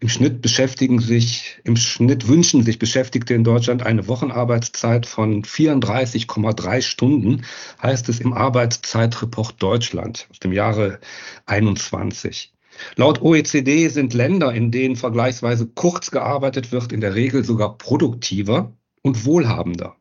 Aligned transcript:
Im 0.02 0.10
Schnitt 0.10 0.42
beschäftigen 0.42 1.00
sich, 1.00 1.58
im 1.64 1.78
Schnitt 1.78 2.28
wünschen 2.28 2.64
sich 2.64 2.80
Beschäftigte 2.80 3.34
in 3.34 3.46
Deutschland 3.46 3.82
eine 3.82 4.10
Wochenarbeitszeit 4.10 5.06
von 5.06 5.44
34,3 5.44 6.82
Stunden, 6.82 7.46
heißt 7.82 8.10
es 8.10 8.20
im 8.20 8.34
Arbeitszeitreport 8.34 9.56
Deutschland 9.64 10.28
aus 10.32 10.40
dem 10.40 10.52
Jahre 10.52 11.00
21. 11.46 12.54
Laut 12.98 13.22
OECD 13.22 13.88
sind 13.88 14.14
Länder, 14.14 14.54
in 14.54 14.72
denen 14.72 14.98
vergleichsweise 14.98 15.68
kurz 15.68 16.12
gearbeitet 16.12 16.74
wird, 16.74 16.92
in 16.92 17.00
der 17.00 17.16
Regel 17.16 17.46
sogar 17.46 17.78
produktiver 17.78 18.76
und 19.02 19.24
wohlhabender. 19.24 19.96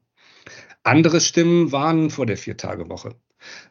Andere 0.83 1.21
Stimmen 1.21 1.71
warnen 1.71 2.11
vor 2.11 2.27
der 2.27 2.37
Viertagewoche. 2.37 3.15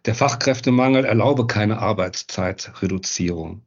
Der 0.05 0.15
Fachkräftemangel 0.15 1.05
erlaube 1.05 1.47
keine 1.47 1.79
Arbeitszeitreduzierung. 1.79 3.61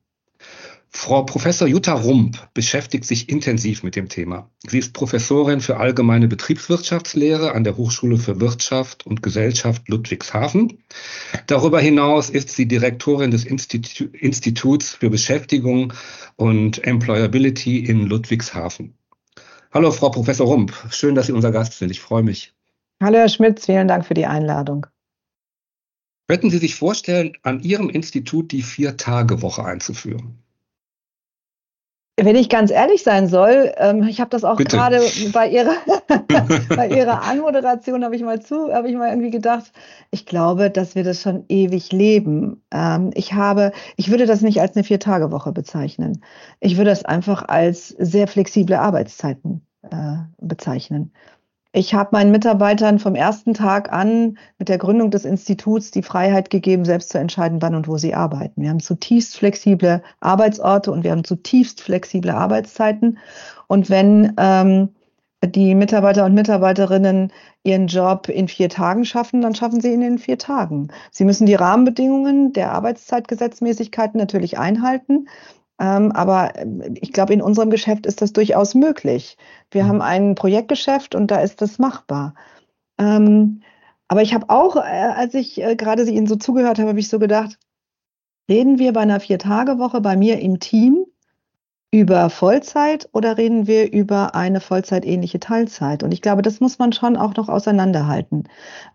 Frau 0.97 1.25
Professor 1.25 1.67
Jutta 1.67 1.93
Rump 1.93 2.39
beschäftigt 2.55 3.05
sich 3.05 3.29
intensiv 3.29 3.83
mit 3.83 3.97
dem 3.97 4.09
Thema. 4.09 4.49
Sie 4.67 4.79
ist 4.79 4.93
Professorin 4.93 5.61
für 5.61 5.77
allgemeine 5.77 6.29
Betriebswirtschaftslehre 6.29 7.53
an 7.53 7.65
der 7.65 7.77
Hochschule 7.77 8.17
für 8.17 8.41
Wirtschaft 8.41 9.05
und 9.05 9.21
Gesellschaft 9.21 9.89
Ludwigshafen. 9.89 10.85
Darüber 11.49 11.81
hinaus 11.81 12.31
ist 12.31 12.51
sie 12.51 12.67
Direktorin 12.67 13.33
des 13.33 13.45
Institu 13.45 14.05
Instituts 14.05 14.91
für 14.91 15.11
Beschäftigung 15.11 15.93
und 16.37 16.85
Employability 16.85 17.81
in 17.81 18.07
Ludwigshafen. 18.07 18.97
Hallo, 19.73 19.91
Frau 19.91 20.11
Professor 20.11 20.47
Rump. 20.47 20.73
Schön, 20.91 21.17
dass 21.17 21.27
Sie 21.27 21.33
unser 21.33 21.51
Gast 21.51 21.77
sind. 21.77 21.91
Ich 21.91 22.01
freue 22.01 22.23
mich. 22.23 22.55
Hallo, 23.03 23.19
Herr 23.19 23.29
Schmitz. 23.29 23.67
Vielen 23.67 23.89
Dank 23.89 24.07
für 24.07 24.15
die 24.15 24.27
Einladung. 24.27 24.87
Könnten 26.27 26.51
Sie 26.51 26.59
sich 26.59 26.75
vorstellen, 26.75 27.37
an 27.43 27.61
Ihrem 27.61 27.91
Institut 27.91 28.53
die 28.53 28.63
Vier-Tage-Woche 28.63 29.65
einzuführen? 29.65 30.39
Wenn 32.17 32.37
ich 32.37 32.49
ganz 32.49 32.71
ehrlich 32.71 33.03
sein 33.03 33.27
soll, 33.27 33.73
ähm, 33.77 34.05
ich 34.05 34.21
habe 34.21 34.31
das 34.31 34.45
auch 34.45 34.57
gerade 34.57 35.01
bei 35.33 35.49
ihrer, 35.49 35.75
bei 36.69 36.89
ihrer 36.89 37.25
Anmoderation 37.25 38.05
habe 38.05 38.15
ich 38.15 38.23
mal 38.23 38.41
zu, 38.41 38.73
habe 38.73 38.89
ich 38.89 38.95
mal 38.95 39.09
irgendwie 39.09 39.33
gedacht, 39.33 39.73
ich 40.13 40.25
glaube, 40.25 40.71
dass 40.71 40.95
wir 40.95 41.03
das 41.03 41.21
schon 41.21 41.45
ewig 41.49 41.91
leben. 41.91 42.63
Ähm, 42.71 43.11
ich 43.15 43.33
habe, 43.33 43.73
ich 43.97 44.11
würde 44.11 44.27
das 44.27 44.43
nicht 44.43 44.61
als 44.61 44.77
eine 44.77 44.85
Vier-Tage-Woche 44.85 45.51
bezeichnen. 45.51 46.23
Ich 46.61 46.77
würde 46.77 46.91
das 46.91 47.05
einfach 47.05 47.49
als 47.49 47.89
sehr 47.89 48.29
flexible 48.29 48.77
Arbeitszeiten 48.77 49.67
äh, 49.83 50.19
bezeichnen. 50.39 51.13
Ich 51.77 51.93
habe 51.93 52.11
meinen 52.13 52.31
Mitarbeitern 52.31 53.01
vom 53.01 53.17
ersten 53.17 53.53
Tag 53.53 53.93
an 53.93 54.39
mit 54.61 54.69
der 54.69 54.79
Gründung 54.79 55.11
des 55.11 55.25
Instituts 55.25 55.91
die 55.91 56.05
Freiheit 56.05 56.49
gegeben, 56.49 56.85
selbst 56.85 57.11
zu 57.11 57.19
entscheiden, 57.19 57.61
wann 57.63 57.75
und 57.75 57.89
wo 57.89 57.97
sie 57.97 58.15
arbeiten. 58.15 58.63
Wir 58.63 58.71
haben 58.71 58.79
zutiefst 58.79 59.37
flexible 59.37 60.01
Arbeitsorte 60.21 60.93
und 60.93 61.03
wir 61.03 61.11
haben 61.11 61.25
zutiefst 61.25 61.81
flexible 61.81 62.31
Arbeitszeiten. 62.31 63.19
Und 63.67 63.91
wenn 63.91 64.35
ähm, 64.37 64.91
die 65.45 65.75
Mitarbeiter 65.75 66.25
und 66.25 66.35
Mitarbeiterinnen 66.35 67.33
ihren 67.65 67.89
Job 67.89 68.29
in 68.29 68.47
vier 68.47 68.69
Tagen 68.69 69.05
schaffen, 69.05 69.43
dann 69.43 69.57
schaffen 69.57 69.81
sie 69.81 69.95
ihn 69.95 70.03
in 70.03 70.19
vier 70.19 70.39
Tagen. 70.39 70.93
Sie 71.11 71.25
müssen 71.25 71.45
die 71.45 71.57
Rahmenbedingungen 71.57 72.53
der 72.53 72.71
Arbeitszeitgesetzmäßigkeiten 72.71 74.17
natürlich 74.17 74.59
einhalten. 74.59 75.27
Ähm, 75.81 76.13
aber 76.13 76.57
äh, 76.57 76.67
ich 77.01 77.13
glaube, 77.13 77.33
in 77.33 77.43
unserem 77.43 77.71
Geschäft 77.71 78.07
ist 78.07 78.23
das 78.23 78.33
durchaus 78.33 78.75
möglich. 78.75 79.37
Wir 79.71 79.85
mhm. 79.85 79.89
haben 79.89 80.03
ein 80.03 80.35
Projektgeschäft 80.35 81.15
und 81.15 81.31
da 81.31 81.41
ist 81.41 81.61
das 81.63 81.79
machbar. 81.79 82.35
Ähm, 82.99 83.63
aber 84.09 84.23
ich 84.23 84.35
habe 84.35 84.51
auch, 84.51 84.77
äh, 84.77 84.81
als 84.81 85.35
ich 85.35 85.61
äh, 85.61 85.77
gerade 85.77 86.05
Ihnen 86.05 86.27
so 86.27 86.37
zugehört 86.37 86.79
habe, 86.79 86.91
habe 86.91 87.01
ich 87.01 87.09
so 87.09 87.19
gedacht, 87.19 87.59
reden 88.49 88.79
wir 88.79 88.93
bei 88.93 89.01
einer 89.01 89.21
Vier-Tage-Woche 89.21 90.01
bei 90.01 90.17
mir 90.17 90.39
im 90.41 90.61
Team 90.61 91.07
über 91.91 92.29
Vollzeit 92.31 93.09
oder 93.13 93.39
reden 93.39 93.67
wir 93.67 93.93
über 93.93 94.35
eine 94.35 94.61
vollzeitähnliche 94.61 95.41
Teilzeit? 95.41 96.03
Und 96.03 96.13
ich 96.13 96.23
glaube, 96.23 96.43
das 96.43 96.61
muss 96.61 96.79
man 96.79 96.93
schon 96.93 97.17
auch 97.17 97.35
noch 97.37 97.49
auseinanderhalten. 97.49 98.49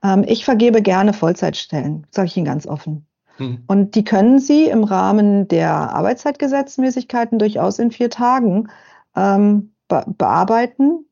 Ähm, 0.03 0.23
ich 0.27 0.45
vergebe 0.45 0.81
gerne 0.81 1.13
Vollzeitstellen, 1.13 2.07
sage 2.11 2.27
ich 2.27 2.37
Ihnen 2.37 2.45
ganz 2.45 2.67
offen. 2.67 3.08
Mhm. 3.39 3.63
Und 3.67 3.95
die 3.95 4.03
können 4.03 4.39
Sie 4.39 4.65
im 4.65 4.83
Rahmen 4.83 5.47
der 5.47 5.71
Arbeitszeitgesetzmäßigkeiten 5.71 7.39
durchaus 7.39 7.79
in 7.79 7.91
vier 7.91 8.09
Tagen 8.09 8.69
ähm, 9.15 9.73
be 9.87 10.03
bearbeiten 10.17 11.05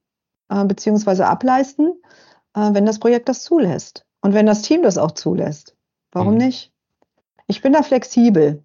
äh, 0.50 0.64
bzw. 0.66 1.24
ableisten, 1.24 1.94
äh, 2.56 2.70
wenn 2.74 2.86
das 2.86 3.00
Projekt 3.00 3.30
das 3.30 3.44
zulässt. 3.44 4.06
Und 4.22 4.34
wenn 4.34 4.46
das 4.46 4.62
Team 4.62 4.84
das 4.84 4.98
auch 4.98 5.12
zulässt. 5.12 5.76
Warum 6.12 6.34
mhm. 6.34 6.40
nicht? 6.40 6.72
Ich 7.48 7.62
bin 7.62 7.74
da 7.74 7.82
flexibel. 7.82 8.64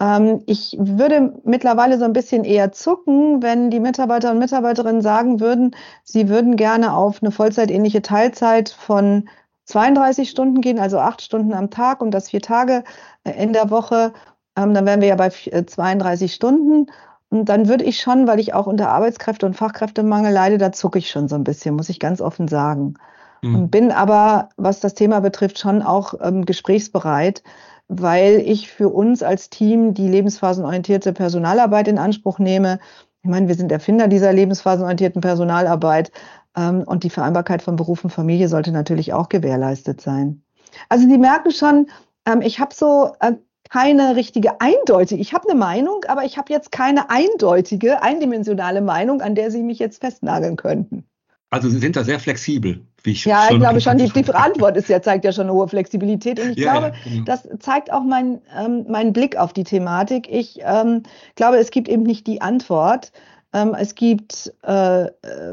Ähm, 0.00 0.42
ich 0.46 0.76
würde 0.78 1.40
mittlerweile 1.44 1.98
so 1.98 2.04
ein 2.04 2.12
bisschen 2.12 2.44
eher 2.44 2.72
zucken, 2.72 3.42
wenn 3.42 3.70
die 3.70 3.80
Mitarbeiter 3.80 4.30
und 4.30 4.38
Mitarbeiterinnen 4.38 5.02
sagen 5.02 5.40
würden, 5.40 5.74
sie 6.04 6.28
würden 6.28 6.56
gerne 6.56 6.94
auf 6.94 7.22
eine 7.22 7.32
vollzeitähnliche 7.32 8.02
Teilzeit 8.02 8.68
von 8.68 9.28
32 9.68 10.30
Stunden 10.30 10.60
gehen, 10.60 10.78
also 10.78 10.98
acht 10.98 11.22
Stunden 11.22 11.52
am 11.52 11.70
Tag 11.70 12.00
und 12.00 12.10
das 12.10 12.30
vier 12.30 12.40
Tage 12.40 12.84
äh, 13.24 13.42
in 13.42 13.52
der 13.52 13.70
Woche, 13.70 14.12
ähm, 14.56 14.74
dann 14.74 14.86
wären 14.86 15.00
wir 15.00 15.08
ja 15.08 15.16
bei 15.16 15.28
32 15.28 16.30
äh, 16.30 16.34
Stunden. 16.34 16.86
Und 17.30 17.50
dann 17.50 17.68
würde 17.68 17.84
ich 17.84 18.00
schon, 18.00 18.26
weil 18.26 18.40
ich 18.40 18.54
auch 18.54 18.66
unter 18.66 18.88
Arbeitskräfte- 18.90 19.44
und 19.44 19.54
Fachkräftemangel 19.54 20.32
leide, 20.32 20.56
da 20.56 20.72
zucke 20.72 20.98
ich 20.98 21.10
schon 21.10 21.28
so 21.28 21.34
ein 21.34 21.44
bisschen, 21.44 21.76
muss 21.76 21.90
ich 21.90 22.00
ganz 22.00 22.22
offen 22.22 22.48
sagen. 22.48 22.94
Mhm. 23.42 23.54
Und 23.54 23.70
bin 23.70 23.92
aber, 23.92 24.48
was 24.56 24.80
das 24.80 24.94
Thema 24.94 25.20
betrifft, 25.20 25.58
schon 25.58 25.82
auch 25.82 26.14
ähm, 26.22 26.46
gesprächsbereit, 26.46 27.42
weil 27.88 28.40
ich 28.40 28.70
für 28.70 28.88
uns 28.88 29.22
als 29.22 29.50
Team 29.50 29.92
die 29.92 30.08
lebensphasenorientierte 30.08 31.12
Personalarbeit 31.12 31.88
in 31.88 31.98
Anspruch 31.98 32.38
nehme. 32.38 32.78
Ich 33.22 33.28
meine, 33.28 33.48
wir 33.48 33.54
sind 33.54 33.70
Erfinder 33.70 34.08
dieser 34.08 34.32
lebensphasenorientierten 34.32 35.20
Personalarbeit. 35.20 36.10
Ähm, 36.58 36.82
und 36.82 37.04
die 37.04 37.10
Vereinbarkeit 37.10 37.62
von 37.62 37.76
Beruf 37.76 38.04
und 38.04 38.10
Familie 38.10 38.48
sollte 38.48 38.72
natürlich 38.72 39.12
auch 39.12 39.28
gewährleistet 39.28 40.00
sein. 40.00 40.42
Also 40.88 41.08
Sie 41.08 41.18
merken 41.18 41.52
schon, 41.52 41.86
ähm, 42.26 42.42
ich 42.42 42.58
habe 42.58 42.74
so 42.74 43.12
äh, 43.20 43.34
keine 43.70 44.16
richtige 44.16 44.60
eindeutige, 44.60 45.20
ich 45.20 45.34
habe 45.34 45.48
eine 45.48 45.58
Meinung, 45.58 46.04
aber 46.08 46.24
ich 46.24 46.38
habe 46.38 46.52
jetzt 46.52 46.72
keine 46.72 47.10
eindeutige, 47.10 48.02
eindimensionale 48.02 48.80
Meinung, 48.80 49.20
an 49.20 49.34
der 49.34 49.50
Sie 49.50 49.62
mich 49.62 49.78
jetzt 49.78 50.00
festnageln 50.00 50.56
könnten. 50.56 51.04
Also 51.50 51.70
Sie 51.70 51.78
sind 51.78 51.96
da 51.96 52.04
sehr 52.04 52.20
flexibel, 52.20 52.82
wie 53.02 53.12
ich 53.12 53.24
Ja, 53.24 53.48
ich 53.50 53.58
glaube 53.58 53.80
schon, 53.80 53.96
die, 53.96 54.10
die 54.10 54.34
Antwort 54.34 54.76
ist 54.76 54.88
ja, 54.88 55.00
zeigt 55.00 55.24
ja 55.24 55.32
schon 55.32 55.44
eine 55.44 55.54
hohe 55.54 55.68
Flexibilität. 55.68 56.38
Und 56.40 56.50
ich 56.50 56.58
ja, 56.58 56.72
glaube, 56.72 56.94
ja, 57.04 57.10
genau. 57.10 57.24
das 57.24 57.48
zeigt 57.60 57.90
auch 57.90 58.02
mein, 58.02 58.42
ähm, 58.58 58.84
meinen 58.88 59.14
Blick 59.14 59.36
auf 59.36 59.54
die 59.54 59.64
Thematik. 59.64 60.28
Ich 60.30 60.58
ähm, 60.62 61.04
glaube, 61.36 61.56
es 61.56 61.70
gibt 61.70 61.88
eben 61.88 62.02
nicht 62.02 62.26
die 62.26 62.42
Antwort, 62.42 63.12
es 63.50 63.94
gibt 63.94 64.52
äh, 64.62 65.06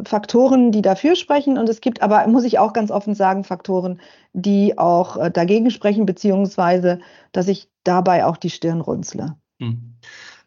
Faktoren, 0.06 0.72
die 0.72 0.82
dafür 0.82 1.16
sprechen 1.16 1.58
und 1.58 1.70
es 1.70 1.80
gibt 1.80 2.02
aber, 2.02 2.28
muss 2.28 2.44
ich 2.44 2.60
auch 2.60 2.74
ganz 2.74 2.92
offen 2.92 3.16
sagen, 3.16 3.44
Faktoren, 3.44 4.02
die 4.34 4.78
auch 4.78 5.18
äh, 5.18 5.32
dagegen 5.32 5.72
sprechen, 5.72 6.06
beziehungsweise, 6.06 7.00
dass 7.32 7.48
ich 7.48 7.70
dabei 7.84 8.26
auch 8.26 8.38
die 8.38 8.50
Stirn 8.50 8.82
runzle. 8.82 9.38
Hm. 9.60 9.96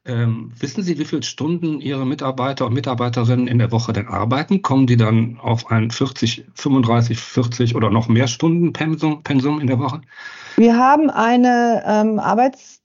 Ähm, 0.05 0.53
wissen 0.59 0.83
Sie, 0.83 0.99
wie 0.99 1.05
viele 1.05 1.23
Stunden 1.23 1.81
Ihre 1.81 2.07
Mitarbeiter 2.07 2.67
und 2.67 2.73
Mitarbeiterinnen 2.73 3.47
in 3.47 3.59
der 3.59 3.73
Woche 3.73 3.93
denn 3.93 4.09
arbeiten? 4.09 4.63
Kommen 4.63 4.87
die 4.87 4.97
dann 4.97 5.39
auf 5.39 5.71
ein 5.71 5.91
40, 5.91 6.47
35, 6.55 7.19
40 7.19 7.77
oder 7.77 7.91
noch 7.91 8.09
mehr 8.09 8.27
Stunden 8.27 8.73
Pensum, 8.73 9.23
Pensum 9.23 9.61
in 9.61 9.67
der 9.67 9.79
Woche? 9.79 10.01
Wir 10.57 10.77
haben 10.77 11.11
eine 11.11 11.83
ähm, 11.87 12.19
Arbeitszeiterfassung. 12.19 12.78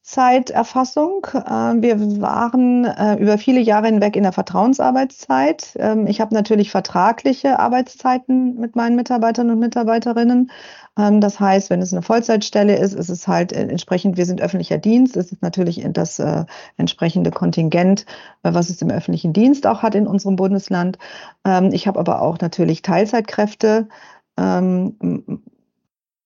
Äh, 1.33 1.81
wir 1.81 2.21
waren 2.21 2.83
äh, 2.83 3.15
über 3.15 3.38
viele 3.38 3.61
Jahre 3.61 3.88
hinweg 3.88 4.17
in 4.17 4.23
der 4.23 4.33
Vertrauensarbeitszeit. 4.33 5.77
Ähm, 5.79 6.07
ich 6.07 6.19
habe 6.19 6.33
natürlich 6.35 6.71
vertragliche 6.71 7.57
Arbeitszeiten 7.57 8.55
mit 8.59 8.75
meinen 8.75 8.97
Mitarbeitern 8.97 9.50
und 9.50 9.59
Mitarbeiterinnen. 9.59 10.51
Ähm, 11.00 11.21
das 11.21 11.39
heißt, 11.39 11.69
wenn 11.69 11.81
es 11.81 11.94
eine 11.94 12.01
Vollzeitstelle 12.01 12.75
ist, 12.75 12.94
ist 12.94 13.07
es 13.07 13.29
halt 13.29 13.53
entsprechend, 13.53 14.17
wir 14.17 14.25
sind 14.25 14.41
öffentlicher 14.41 14.77
Dienst, 14.77 15.15
es 15.15 15.31
ist 15.31 15.41
natürlich 15.41 15.81
das 15.94 16.19
äh, 16.19 16.44
entsprechende 16.75 17.31
Kontingent, 17.31 18.06
äh, 18.44 18.53
was 18.53 18.69
es 18.69 18.81
im 18.81 18.91
öffentlichen 18.91 19.31
Dienst 19.31 19.65
auch 19.65 19.83
hat 19.83 19.95
in 19.95 20.06
unserem 20.06 20.35
Bundesland. 20.35 20.97
Ähm, 21.45 21.69
ich 21.71 21.88
habe 21.88 21.97
aber 21.97 22.21
auch 22.21 22.39
natürlich 22.39 22.81
Teilzeitkräfte. 22.81 23.88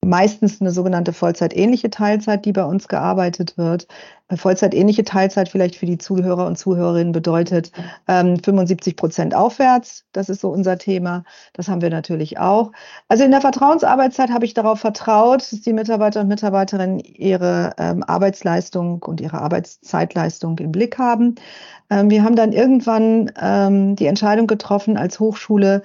Meistens 0.08 0.62
eine 0.62 0.72
sogenannte 0.72 1.12
Vollzeitähnliche 1.12 1.90
Teilzeit, 1.90 2.46
die 2.46 2.54
bei 2.54 2.64
uns 2.64 2.88
gearbeitet 2.88 3.58
wird. 3.58 3.88
Vollzeitähnliche 4.34 5.04
Teilzeit 5.04 5.50
vielleicht 5.50 5.76
für 5.76 5.86
die 5.86 5.98
Zuhörer 5.98 6.48
und 6.48 6.58
Zuhörerinnen 6.58 7.12
bedeutet 7.12 7.74
ähm, 8.08 8.42
75 8.42 8.96
Prozent 8.96 9.36
aufwärts. 9.36 10.06
Das 10.14 10.30
ist 10.30 10.40
so 10.40 10.50
unser 10.50 10.78
Thema. 10.78 11.26
Das 11.52 11.68
haben 11.68 11.82
wir 11.82 11.90
natürlich 11.90 12.40
auch. 12.40 12.72
Also 13.10 13.26
in 13.26 13.32
der 13.32 13.42
Vertrauensarbeitszeit 13.42 14.30
habe 14.32 14.46
ich 14.46 14.54
darauf 14.54 14.80
vertraut, 14.80 15.42
dass 15.42 15.60
die 15.60 15.74
Mitarbeiter 15.74 16.22
und 16.22 16.30
Mitarbeiterinnen 16.30 17.00
ihre 17.00 17.74
ähm, 17.78 18.02
Arbeitsleistung 18.04 19.04
und 19.04 19.20
ihre 19.20 19.42
Arbeitszeitleistung 19.42 20.58
im 20.60 20.72
Blick 20.72 20.98
haben. 20.98 21.36
Ähm, 21.90 22.10
wir 22.10 22.24
haben 22.24 22.38
dann 22.38 22.54
irgendwann 22.54 23.30
ähm, 23.42 23.98
die 23.98 24.06
Entscheidung 24.06 24.48
getroffen 24.48 24.96
als 24.96 25.20
Hochschule, 25.20 25.84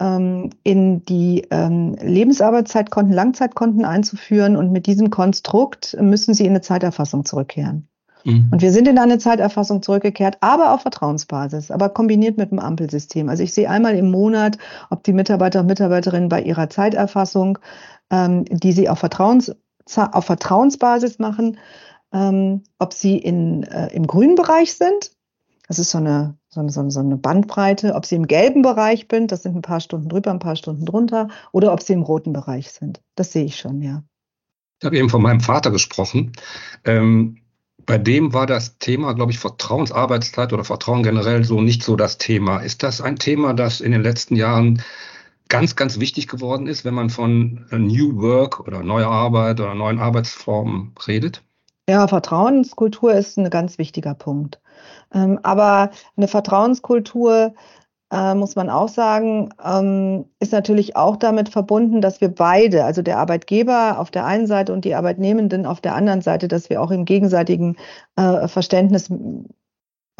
in 0.00 1.04
die 1.04 1.46
ähm, 1.50 1.94
Lebensarbeitszeitkonten, 2.00 3.12
Langzeitkonten 3.12 3.84
einzuführen. 3.84 4.56
Und 4.56 4.72
mit 4.72 4.86
diesem 4.86 5.10
Konstrukt 5.10 5.94
müssen 6.00 6.32
sie 6.32 6.44
in 6.44 6.52
eine 6.52 6.62
Zeiterfassung 6.62 7.26
zurückkehren. 7.26 7.86
Mhm. 8.24 8.48
Und 8.50 8.62
wir 8.62 8.72
sind 8.72 8.88
in 8.88 8.98
eine 8.98 9.18
Zeiterfassung 9.18 9.82
zurückgekehrt, 9.82 10.38
aber 10.40 10.72
auf 10.72 10.82
Vertrauensbasis, 10.82 11.70
aber 11.70 11.90
kombiniert 11.90 12.36
mit 12.36 12.50
dem 12.50 12.58
Ampelsystem. 12.58 13.28
Also 13.28 13.42
ich 13.42 13.52
sehe 13.52 13.68
einmal 13.68 13.94
im 13.94 14.10
Monat, 14.10 14.58
ob 14.90 15.04
die 15.04 15.12
Mitarbeiter 15.12 15.60
und 15.60 15.66
Mitarbeiterinnen 15.66 16.28
bei 16.28 16.42
ihrer 16.42 16.70
Zeiterfassung, 16.70 17.58
ähm, 18.10 18.44
die 18.46 18.72
sie 18.72 18.88
auf, 18.88 18.98
Vertrauens, 18.98 19.54
auf 19.94 20.24
Vertrauensbasis 20.24 21.18
machen, 21.18 21.58
ähm, 22.12 22.62
ob 22.78 22.92
sie 22.92 23.18
in, 23.18 23.62
äh, 23.64 23.88
im 23.94 24.06
grünen 24.06 24.34
Bereich 24.34 24.74
sind. 24.74 25.12
Das 25.68 25.78
ist 25.78 25.90
so 25.90 25.98
eine 25.98 26.36
so 26.52 26.60
eine, 26.60 26.90
so 26.90 27.00
eine 27.00 27.16
Bandbreite, 27.16 27.94
ob 27.94 28.04
sie 28.04 28.16
im 28.16 28.26
gelben 28.26 28.62
Bereich 28.62 29.06
sind, 29.10 29.30
das 29.30 29.44
sind 29.44 29.56
ein 29.56 29.62
paar 29.62 29.80
Stunden 29.80 30.08
drüber, 30.08 30.30
ein 30.30 30.40
paar 30.40 30.56
Stunden 30.56 30.84
drunter, 30.84 31.28
oder 31.52 31.72
ob 31.72 31.82
sie 31.82 31.92
im 31.92 32.02
roten 32.02 32.32
Bereich 32.32 32.70
sind. 32.72 33.00
Das 33.14 33.32
sehe 33.32 33.44
ich 33.44 33.56
schon, 33.56 33.80
ja. 33.82 34.02
Ich 34.80 34.86
habe 34.86 34.96
eben 34.98 35.10
von 35.10 35.22
meinem 35.22 35.40
Vater 35.40 35.70
gesprochen. 35.70 36.32
Ähm, 36.84 37.38
bei 37.86 37.98
dem 37.98 38.32
war 38.32 38.46
das 38.46 38.78
Thema, 38.78 39.12
glaube 39.12 39.32
ich, 39.32 39.38
Vertrauensarbeitszeit 39.38 40.52
oder 40.52 40.64
Vertrauen 40.64 41.02
generell 41.02 41.44
so 41.44 41.60
nicht 41.60 41.82
so 41.82 41.96
das 41.96 42.18
Thema. 42.18 42.58
Ist 42.58 42.82
das 42.82 43.00
ein 43.00 43.16
Thema, 43.16 43.54
das 43.54 43.80
in 43.80 43.92
den 43.92 44.02
letzten 44.02 44.36
Jahren 44.36 44.82
ganz, 45.48 45.76
ganz 45.76 46.00
wichtig 46.00 46.28
geworden 46.28 46.66
ist, 46.66 46.84
wenn 46.84 46.94
man 46.94 47.10
von 47.10 47.66
New 47.70 48.16
Work 48.20 48.60
oder 48.60 48.82
neuer 48.82 49.10
Arbeit 49.10 49.60
oder 49.60 49.74
neuen 49.74 49.98
Arbeitsformen 49.98 50.94
redet? 51.06 51.42
Ja, 51.90 52.06
Vertrauenskultur 52.06 53.14
ist 53.14 53.36
ein 53.36 53.50
ganz 53.50 53.76
wichtiger 53.76 54.14
Punkt. 54.14 54.60
Ähm, 55.12 55.40
aber 55.42 55.90
eine 56.16 56.28
Vertrauenskultur, 56.28 57.52
äh, 58.12 58.34
muss 58.36 58.54
man 58.54 58.70
auch 58.70 58.88
sagen, 58.88 59.50
ähm, 59.64 60.26
ist 60.38 60.52
natürlich 60.52 60.94
auch 60.94 61.16
damit 61.16 61.48
verbunden, 61.48 62.00
dass 62.00 62.20
wir 62.20 62.28
beide, 62.32 62.84
also 62.84 63.02
der 63.02 63.18
Arbeitgeber 63.18 63.98
auf 63.98 64.12
der 64.12 64.24
einen 64.24 64.46
Seite 64.46 64.72
und 64.72 64.84
die 64.84 64.94
Arbeitnehmenden 64.94 65.66
auf 65.66 65.80
der 65.80 65.96
anderen 65.96 66.22
Seite, 66.22 66.46
dass 66.46 66.70
wir 66.70 66.80
auch 66.80 66.92
im 66.92 67.04
gegenseitigen 67.06 67.76
äh, 68.14 68.46
Verständnis 68.46 69.10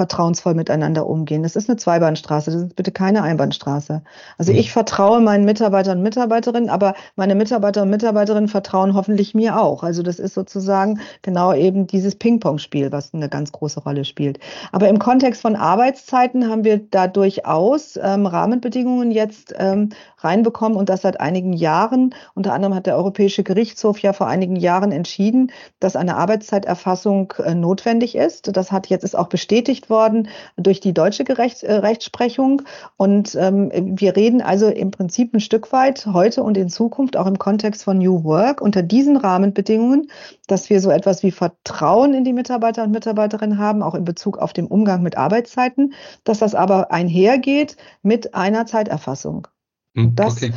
vertrauensvoll 0.00 0.54
miteinander 0.54 1.06
umgehen. 1.06 1.42
Das 1.42 1.56
ist 1.56 1.68
eine 1.68 1.76
Zweibahnstraße, 1.76 2.50
das 2.50 2.62
ist 2.62 2.76
bitte 2.76 2.90
keine 2.90 3.22
Einbahnstraße. 3.22 4.00
Also 4.38 4.50
mhm. 4.50 4.58
ich 4.58 4.72
vertraue 4.72 5.20
meinen 5.20 5.44
Mitarbeitern 5.44 5.98
und 5.98 6.04
Mitarbeiterinnen, 6.04 6.70
aber 6.70 6.94
meine 7.16 7.34
Mitarbeiter 7.34 7.82
und 7.82 7.90
Mitarbeiterinnen 7.90 8.48
vertrauen 8.48 8.94
hoffentlich 8.94 9.34
mir 9.34 9.60
auch. 9.60 9.82
Also 9.82 10.02
das 10.02 10.18
ist 10.18 10.32
sozusagen 10.32 11.00
genau 11.20 11.52
eben 11.52 11.86
dieses 11.86 12.14
Ping-Pong-Spiel, 12.14 12.92
was 12.92 13.12
eine 13.12 13.28
ganz 13.28 13.52
große 13.52 13.80
Rolle 13.80 14.06
spielt. 14.06 14.38
Aber 14.72 14.88
im 14.88 14.98
Kontext 14.98 15.42
von 15.42 15.54
Arbeitszeiten 15.54 16.48
haben 16.48 16.64
wir 16.64 16.78
da 16.78 17.06
durchaus 17.06 17.98
ähm, 18.02 18.24
Rahmenbedingungen 18.24 19.10
jetzt 19.10 19.54
ähm, 19.58 19.90
reinbekommen 20.24 20.76
und 20.76 20.88
das 20.88 21.02
seit 21.02 21.20
einigen 21.20 21.52
Jahren. 21.52 22.14
Unter 22.34 22.52
anderem 22.52 22.74
hat 22.74 22.86
der 22.86 22.96
Europäische 22.96 23.42
Gerichtshof 23.42 23.98
ja 24.00 24.12
vor 24.12 24.26
einigen 24.26 24.56
Jahren 24.56 24.92
entschieden, 24.92 25.52
dass 25.78 25.96
eine 25.96 26.16
Arbeitszeiterfassung 26.16 27.34
äh, 27.44 27.54
notwendig 27.54 28.14
ist. 28.14 28.56
Das 28.56 28.72
hat 28.72 28.88
jetzt 28.88 29.04
ist 29.04 29.16
auch 29.16 29.28
bestätigt 29.28 29.90
worden 29.90 30.28
durch 30.56 30.80
die 30.80 30.94
deutsche 30.94 31.24
Gerecht, 31.24 31.62
äh, 31.62 31.72
Rechtsprechung. 31.74 32.62
Und 32.96 33.34
ähm, 33.34 33.70
wir 33.72 34.16
reden 34.16 34.42
also 34.42 34.68
im 34.68 34.90
Prinzip 34.90 35.34
ein 35.34 35.40
Stück 35.40 35.72
weit 35.72 36.06
heute 36.06 36.42
und 36.42 36.56
in 36.56 36.68
Zukunft 36.68 37.16
auch 37.16 37.26
im 37.26 37.38
Kontext 37.38 37.84
von 37.84 37.98
New 37.98 38.24
Work 38.24 38.60
unter 38.60 38.82
diesen 38.82 39.16
Rahmenbedingungen, 39.16 40.10
dass 40.46 40.70
wir 40.70 40.80
so 40.80 40.90
etwas 40.90 41.22
wie 41.22 41.30
Vertrauen 41.30 42.14
in 42.14 42.24
die 42.24 42.32
Mitarbeiter 42.32 42.82
und 42.82 42.90
Mitarbeiterinnen 42.90 43.58
haben, 43.58 43.82
auch 43.82 43.94
in 43.94 44.04
Bezug 44.04 44.38
auf 44.38 44.52
den 44.52 44.66
Umgang 44.66 45.02
mit 45.02 45.16
Arbeitszeiten, 45.16 45.94
dass 46.24 46.38
das 46.38 46.54
aber 46.54 46.92
einhergeht 46.92 47.76
mit 48.02 48.34
einer 48.34 48.66
Zeiterfassung. 48.66 49.46
Hm, 49.94 50.14
das 50.14 50.36
okay 50.36 50.52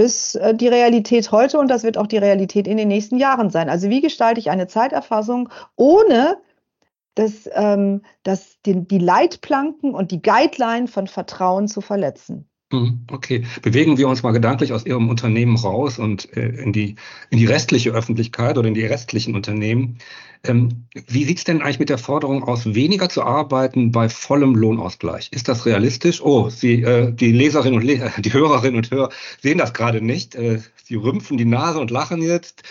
ist 0.00 0.34
äh, 0.36 0.54
die 0.54 0.68
Realität 0.68 1.30
heute 1.30 1.58
und 1.58 1.68
das 1.68 1.82
wird 1.82 1.98
auch 1.98 2.06
die 2.06 2.18
Realität 2.18 2.66
in 2.66 2.76
den 2.76 2.88
nächsten 2.88 3.18
Jahren 3.18 3.50
sein. 3.50 3.68
Also 3.68 3.90
wie 3.90 4.00
gestalte 4.00 4.40
ich 4.40 4.50
eine 4.50 4.66
Zeiterfassung, 4.66 5.50
ohne 5.76 6.38
das, 7.14 7.48
ähm, 7.52 8.02
das, 8.22 8.60
den, 8.62 8.88
die 8.88 8.98
Leitplanken 8.98 9.94
und 9.94 10.10
die 10.10 10.22
Guideline 10.22 10.88
von 10.88 11.06
Vertrauen 11.06 11.68
zu 11.68 11.80
verletzen. 11.80 12.49
Mhm, 12.72 13.00
okay, 13.10 13.44
bewegen 13.62 13.98
wir 13.98 14.06
uns 14.06 14.22
mal 14.22 14.30
gedanklich 14.30 14.72
aus 14.72 14.86
Ihrem 14.86 15.08
Unternehmen 15.08 15.56
raus 15.56 15.98
und 15.98 16.36
äh, 16.36 16.50
in, 16.50 16.72
die, 16.72 16.94
in 17.30 17.38
die 17.38 17.46
restliche 17.46 17.90
Öffentlichkeit 17.90 18.56
oder 18.58 18.68
in 18.68 18.74
die 18.74 18.86
restlichen 18.86 19.34
Unternehmen. 19.34 19.98
Ähm, 20.44 20.86
wie 21.08 21.24
sieht 21.24 21.38
es 21.38 21.44
denn 21.44 21.62
eigentlich 21.62 21.80
mit 21.80 21.88
der 21.88 21.98
Forderung 21.98 22.44
aus, 22.44 22.72
weniger 22.74 23.08
zu 23.08 23.24
arbeiten 23.24 23.90
bei 23.90 24.08
vollem 24.08 24.54
Lohnausgleich? 24.54 25.30
Ist 25.32 25.48
das 25.48 25.66
realistisch? 25.66 26.22
Oh, 26.22 26.48
Sie, 26.48 26.82
äh, 26.82 27.12
die 27.12 27.32
Leserinnen 27.32 27.80
und 27.80 27.84
Leser, 27.84 28.12
die 28.18 28.32
Hörerinnen 28.32 28.76
und 28.76 28.90
Hörer 28.92 29.10
sehen 29.42 29.58
das 29.58 29.74
gerade 29.74 30.00
nicht. 30.00 30.36
Äh, 30.36 30.60
Sie 30.84 30.94
rümpfen 30.94 31.38
die 31.38 31.44
Nase 31.46 31.80
und 31.80 31.90
lachen 31.90 32.22
jetzt. 32.22 32.62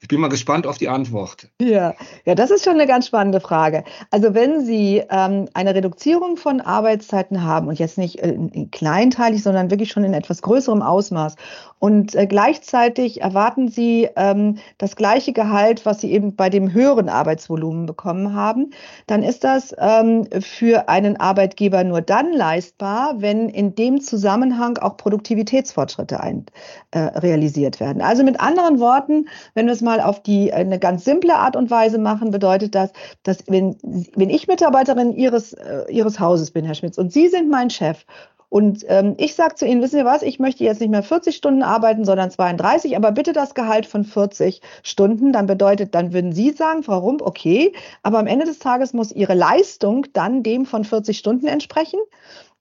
Ich 0.00 0.06
bin 0.06 0.20
mal 0.20 0.28
gespannt 0.28 0.64
auf 0.64 0.78
die 0.78 0.88
Antwort. 0.88 1.48
Ja, 1.60 1.92
ja, 2.24 2.36
das 2.36 2.52
ist 2.52 2.64
schon 2.64 2.74
eine 2.74 2.86
ganz 2.86 3.08
spannende 3.08 3.40
Frage. 3.40 3.82
Also 4.12 4.32
wenn 4.32 4.64
Sie 4.64 5.02
ähm, 5.10 5.48
eine 5.54 5.74
Reduzierung 5.74 6.36
von 6.36 6.60
Arbeitszeiten 6.60 7.42
haben 7.42 7.66
und 7.66 7.80
jetzt 7.80 7.98
nicht 7.98 8.20
äh, 8.20 8.36
kleinteilig, 8.70 9.42
sondern 9.42 9.72
wirklich 9.72 9.90
schon 9.90 10.04
in 10.04 10.14
etwas 10.14 10.40
größerem 10.42 10.82
Ausmaß 10.82 11.34
und 11.80 12.14
äh, 12.14 12.28
gleichzeitig 12.28 13.22
erwarten 13.22 13.66
Sie 13.68 14.08
ähm, 14.14 14.58
das 14.78 14.94
gleiche 14.94 15.32
Gehalt, 15.32 15.84
was 15.84 16.00
Sie 16.00 16.12
eben 16.12 16.36
bei 16.36 16.48
dem 16.48 16.72
höheren 16.72 17.08
Arbeitsvolumen 17.08 17.86
bekommen 17.86 18.34
haben, 18.34 18.70
dann 19.08 19.24
ist 19.24 19.42
das 19.42 19.74
ähm, 19.78 20.28
für 20.40 20.88
einen 20.88 21.16
Arbeitgeber 21.16 21.82
nur 21.82 22.02
dann 22.02 22.32
leistbar, 22.32 23.14
wenn 23.18 23.48
in 23.48 23.74
dem 23.74 24.00
Zusammenhang 24.00 24.78
auch 24.78 24.96
Produktivitätsfortschritte 24.96 26.20
ein, 26.20 26.46
äh, 26.92 27.00
realisiert 27.00 27.80
werden. 27.80 28.00
Also 28.00 28.22
mit 28.22 28.38
anderen 28.38 28.78
Worten, 28.78 29.28
wenn 29.54 29.66
wir 29.66 29.72
es 29.72 29.80
mal 29.80 29.87
auf 29.88 30.22
die 30.22 30.52
eine 30.52 30.78
ganz 30.78 31.04
simple 31.04 31.34
Art 31.34 31.56
und 31.56 31.70
Weise 31.70 31.98
machen, 31.98 32.30
bedeutet 32.30 32.74
das, 32.74 32.92
dass 33.22 33.44
wenn, 33.48 33.76
wenn 34.14 34.30
ich 34.30 34.46
Mitarbeiterin 34.46 35.12
Ihres, 35.12 35.52
äh, 35.54 35.84
Ihres 35.90 36.20
Hauses 36.20 36.50
bin, 36.50 36.64
Herr 36.64 36.74
Schmitz, 36.74 36.98
und 36.98 37.12
Sie 37.12 37.28
sind 37.28 37.50
mein 37.50 37.70
Chef 37.70 38.04
und 38.50 38.84
ähm, 38.88 39.14
ich 39.18 39.34
sage 39.34 39.56
zu 39.56 39.66
Ihnen, 39.66 39.82
wissen 39.82 39.98
Sie 39.98 40.04
was, 40.06 40.22
ich 40.22 40.38
möchte 40.38 40.64
jetzt 40.64 40.80
nicht 40.80 40.90
mehr 40.90 41.02
40 41.02 41.36
Stunden 41.36 41.62
arbeiten, 41.62 42.04
sondern 42.04 42.30
32, 42.30 42.96
aber 42.96 43.12
bitte 43.12 43.32
das 43.32 43.54
Gehalt 43.54 43.84
von 43.84 44.04
40 44.04 44.62
Stunden. 44.82 45.32
Dann 45.32 45.46
bedeutet, 45.46 45.94
dann 45.94 46.14
würden 46.14 46.32
Sie 46.32 46.50
sagen, 46.50 46.82
Frau 46.82 46.98
Rump, 46.98 47.20
okay, 47.20 47.74
aber 48.02 48.18
am 48.18 48.26
Ende 48.26 48.46
des 48.46 48.58
Tages 48.58 48.94
muss 48.94 49.12
Ihre 49.12 49.34
Leistung 49.34 50.06
dann 50.14 50.42
dem 50.42 50.64
von 50.64 50.84
40 50.84 51.18
Stunden 51.18 51.46
entsprechen. 51.46 52.00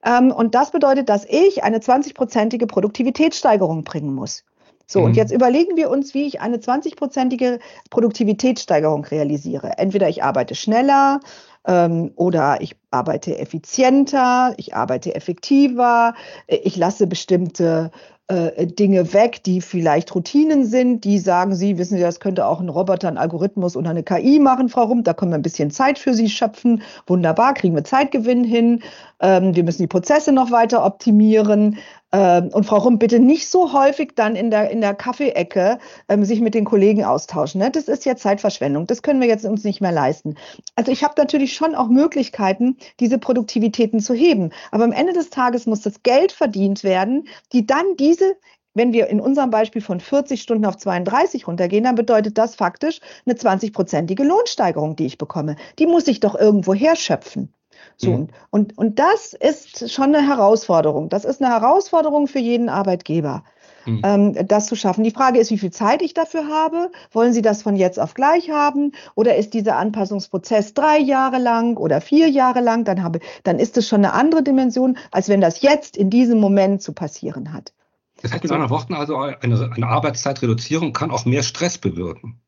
Ähm, 0.04 0.32
und 0.32 0.56
das 0.56 0.72
bedeutet, 0.72 1.08
dass 1.08 1.26
ich 1.26 1.64
eine 1.64 1.78
20-prozentige 1.80 2.68
Produktivitätssteigerung 2.68 3.86
bringen 3.86 4.14
muss. 4.14 4.44
So, 4.88 5.00
mhm. 5.00 5.06
und 5.06 5.18
jetzt 5.18 5.32
überlegen 5.32 5.76
wir 5.76 5.90
uns, 5.90 6.14
wie 6.14 6.26
ich 6.26 6.42
eine 6.42 6.58
20-prozentige 6.58 7.60
Produktivitätssteigerung 7.90 9.06
realisiere. 9.06 9.78
Entweder 9.78 10.08
ich 10.08 10.24
arbeite 10.24 10.56
schneller 10.56 11.20
ähm, 11.68 12.12
oder 12.16 12.62
ich 12.62 12.76
arbeite 12.90 13.38
effizienter, 13.38 14.54
ich 14.58 14.74
arbeite 14.74 15.14
effektiver, 15.14 16.16
ich 16.48 16.78
lasse 16.78 17.06
bestimmte 17.06 17.92
äh, 18.30 18.68
Dinge 18.68 19.14
weg, 19.14 19.42
die 19.44 19.62
vielleicht 19.62 20.14
Routinen 20.14 20.66
sind, 20.66 21.06
die 21.06 21.18
sagen 21.18 21.56
Sie, 21.56 21.78
wissen 21.78 21.96
Sie, 21.96 22.02
das 22.02 22.20
könnte 22.20 22.46
auch 22.46 22.60
ein 22.60 22.68
Roboter, 22.68 23.08
ein 23.08 23.18
Algorithmus 23.18 23.78
oder 23.78 23.90
eine 23.90 24.04
KI 24.04 24.40
machen, 24.40 24.68
Frau 24.68 24.84
Rump, 24.84 25.06
da 25.06 25.14
können 25.14 25.32
wir 25.32 25.38
ein 25.38 25.44
bisschen 25.44 25.72
Zeit 25.72 25.98
für 25.98 26.14
Sie 26.14 26.30
schöpfen. 26.30 26.82
Wunderbar, 27.06 27.54
kriegen 27.54 27.76
wir 27.76 27.86
Zeitgewinn 27.86 28.44
hin. 28.44 28.84
Ähm, 29.22 29.56
wir 29.56 29.64
müssen 29.64 29.82
die 29.84 29.88
Prozesse 29.88 30.34
noch 30.34 30.52
weiter 30.52 30.86
optimieren. 30.86 31.78
Ähm, 32.14 32.50
und 32.54 32.66
Frau 32.66 32.78
Rump, 32.78 33.00
bitte 33.00 33.20
nicht 33.20 33.50
so 33.50 33.74
häufig 33.74 34.14
dann 34.16 34.36
in 34.36 34.50
der, 34.50 34.70
in 34.70 34.80
der 34.82 34.94
Kaffeeecke 34.94 35.80
ähm, 36.08 36.24
sich 36.24 36.40
mit 36.40 36.54
den 36.54 36.64
Kollegen 36.64 37.04
austauschen. 37.04 37.60
Ne? 37.60 37.70
Das 37.70 37.88
ist 37.88 38.06
ja 38.06 38.16
Zeitverschwendung. 38.16 38.88
Das 38.88 39.02
können 39.02 39.20
wir 39.20 39.28
jetzt 39.28 39.46
uns 39.46 39.64
nicht 39.64 39.82
mehr 39.82 39.92
leisten. 39.92 40.36
Also 40.76 40.92
ich 40.92 41.04
habe 41.04 41.16
natürlich 41.18 41.54
schon 41.54 41.76
auch 41.76 41.90
Möglichkeiten, 41.90 42.78
diese 43.00 43.18
Produktivitäten 43.18 44.00
zu 44.00 44.14
heben. 44.14 44.52
Aber 44.72 44.86
am 44.86 44.94
Ende 44.94 45.14
des 45.14 45.30
Tages 45.30 45.66
muss 45.66 45.82
das 45.82 46.02
Geld 46.04 46.32
verdient 46.32 46.84
werden, 46.84 47.28
die 47.52 47.66
dann 47.66 47.96
diese 47.98 48.36
wenn 48.74 48.94
wir 48.94 49.08
in 49.08 49.20
unserem 49.20 49.50
Beispiel 49.50 49.82
von 49.82 50.00
40 50.00 50.40
Stunden 50.40 50.66
auf 50.66 50.78
32 50.78 51.48
runtergehen, 51.48 51.86
dann 51.86 51.96
bedeutet 51.96 52.38
das 52.38 52.56
faktisch 52.56 53.00
eine 53.26 53.34
20-prozentige 53.34 54.24
Lohnsteigerung, 54.24 54.96
die 54.96 55.08
ich 55.08 55.18
bekomme. 55.18 55.56
Die 55.80 55.88
muss 55.88 56.08
ich 56.08 56.20
doch 56.20 56.36
irgendwo 56.36 56.76
herschöpfen. 56.76 57.52
So, 57.98 58.12
mhm. 58.12 58.28
und, 58.50 58.78
und 58.78 59.00
das 59.00 59.34
ist 59.34 59.92
schon 59.92 60.16
eine 60.16 60.28
Herausforderung. 60.28 61.10
Das 61.10 61.26
ist 61.26 61.42
eine 61.42 61.54
Herausforderung 61.54 62.28
für 62.28 62.40
jeden 62.40 62.70
Arbeitgeber, 62.70 63.44
mhm. 63.86 64.02
ähm, 64.04 64.48
das 64.48 64.68
zu 64.68 64.76
schaffen. 64.76 65.04
Die 65.04 65.12
Frage 65.12 65.40
ist, 65.40 65.50
wie 65.50 65.58
viel 65.58 65.72
Zeit 65.72 66.02
ich 66.02 66.14
dafür 66.14 66.48
habe. 66.48 66.92
Wollen 67.12 67.34
Sie 67.34 67.42
das 67.42 67.64
von 67.64 67.76
jetzt 67.76 68.00
auf 68.00 68.14
gleich 68.14 68.50
haben? 68.50 68.92
Oder 69.16 69.36
ist 69.36 69.54
dieser 69.54 69.78
Anpassungsprozess 69.78 70.74
drei 70.74 71.00
Jahre 71.00 71.40
lang 71.40 71.78
oder 71.78 72.02
vier 72.02 72.30
Jahre 72.30 72.62
lang? 72.62 72.86
Dann, 72.86 73.04
habe, 73.04 73.20
dann 73.44 73.60
ist 73.60 73.78
es 73.78 73.88
schon 73.88 74.06
eine 74.06 74.14
andere 74.14 74.44
Dimension, 74.44 74.98
als 75.12 75.30
wenn 75.30 75.42
das 75.42 75.62
jetzt 75.62 75.98
in 75.98 76.10
diesem 76.10 76.40
Moment 76.40 76.82
zu 76.82 76.94
passieren 76.94 77.54
hat. 77.54 77.74
Das 78.22 78.32
heißt 78.32 78.44
mit 78.44 78.52
anderen 78.52 78.72
Worten 78.72 78.94
also, 78.94 79.18
eine, 79.18 79.38
eine 79.42 79.88
Arbeitszeitreduzierung 79.88 80.94
kann 80.94 81.12
auch 81.12 81.26
mehr 81.26 81.44
Stress 81.44 81.78
bewirken. 81.78 82.42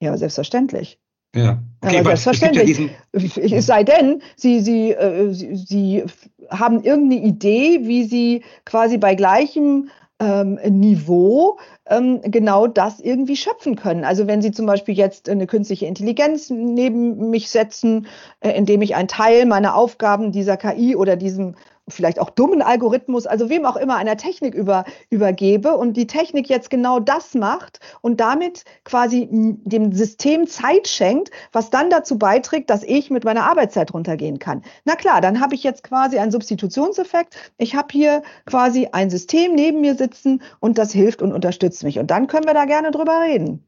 Ja, 0.00 0.16
selbstverständlich. 0.16 0.98
Ja, 1.34 1.62
okay, 1.80 1.98
aber 1.98 2.16
selbstverständlich. 2.16 2.78
Ja 2.78 3.56
es 3.56 3.66
sei 3.66 3.84
denn, 3.84 4.22
Sie, 4.36 4.60
Sie, 4.60 4.92
äh, 4.92 5.32
Sie, 5.32 5.54
Sie 5.54 6.04
haben 6.50 6.82
irgendeine 6.82 7.22
Idee, 7.22 7.80
wie 7.82 8.04
Sie 8.04 8.44
quasi 8.64 8.98
bei 8.98 9.14
gleichem 9.14 9.90
ähm, 10.20 10.58
Niveau 10.68 11.58
ähm, 11.86 12.20
genau 12.22 12.66
das 12.66 13.00
irgendwie 13.00 13.36
schöpfen 13.36 13.74
können. 13.74 14.04
Also 14.04 14.26
wenn 14.26 14.42
Sie 14.42 14.52
zum 14.52 14.66
Beispiel 14.66 14.96
jetzt 14.96 15.28
eine 15.28 15.46
künstliche 15.46 15.86
Intelligenz 15.86 16.50
neben 16.50 17.30
mich 17.30 17.48
setzen, 17.48 18.06
äh, 18.40 18.50
indem 18.50 18.82
ich 18.82 18.94
einen 18.94 19.08
Teil 19.08 19.46
meiner 19.46 19.74
Aufgaben 19.74 20.30
dieser 20.30 20.56
KI 20.56 20.94
oder 20.94 21.16
diesem 21.16 21.54
vielleicht 21.90 22.18
auch 22.18 22.30
dummen 22.30 22.62
Algorithmus, 22.62 23.26
also 23.26 23.48
wem 23.48 23.64
auch 23.64 23.76
immer 23.76 23.96
einer 23.96 24.16
Technik 24.16 24.54
über, 24.54 24.84
übergebe 25.10 25.76
und 25.76 25.96
die 25.96 26.06
Technik 26.06 26.48
jetzt 26.48 26.70
genau 26.70 27.00
das 27.00 27.34
macht 27.34 27.80
und 28.00 28.20
damit 28.20 28.64
quasi 28.84 29.28
dem 29.30 29.92
System 29.92 30.46
Zeit 30.46 30.88
schenkt, 30.88 31.30
was 31.52 31.70
dann 31.70 31.90
dazu 31.90 32.18
beiträgt, 32.18 32.70
dass 32.70 32.82
ich 32.82 33.10
mit 33.10 33.24
meiner 33.24 33.44
Arbeitszeit 33.44 33.92
runtergehen 33.92 34.38
kann. 34.38 34.62
Na 34.84 34.96
klar, 34.96 35.20
dann 35.20 35.40
habe 35.40 35.54
ich 35.54 35.62
jetzt 35.62 35.84
quasi 35.84 36.18
einen 36.18 36.32
Substitutionseffekt. 36.32 37.36
Ich 37.58 37.74
habe 37.74 37.88
hier 37.92 38.22
quasi 38.46 38.88
ein 38.92 39.10
System 39.10 39.54
neben 39.54 39.80
mir 39.80 39.94
sitzen 39.94 40.42
und 40.60 40.78
das 40.78 40.92
hilft 40.92 41.22
und 41.22 41.32
unterstützt 41.32 41.84
mich. 41.84 41.98
Und 41.98 42.10
dann 42.10 42.26
können 42.26 42.46
wir 42.46 42.54
da 42.54 42.64
gerne 42.64 42.90
drüber 42.90 43.20
reden. 43.22 43.64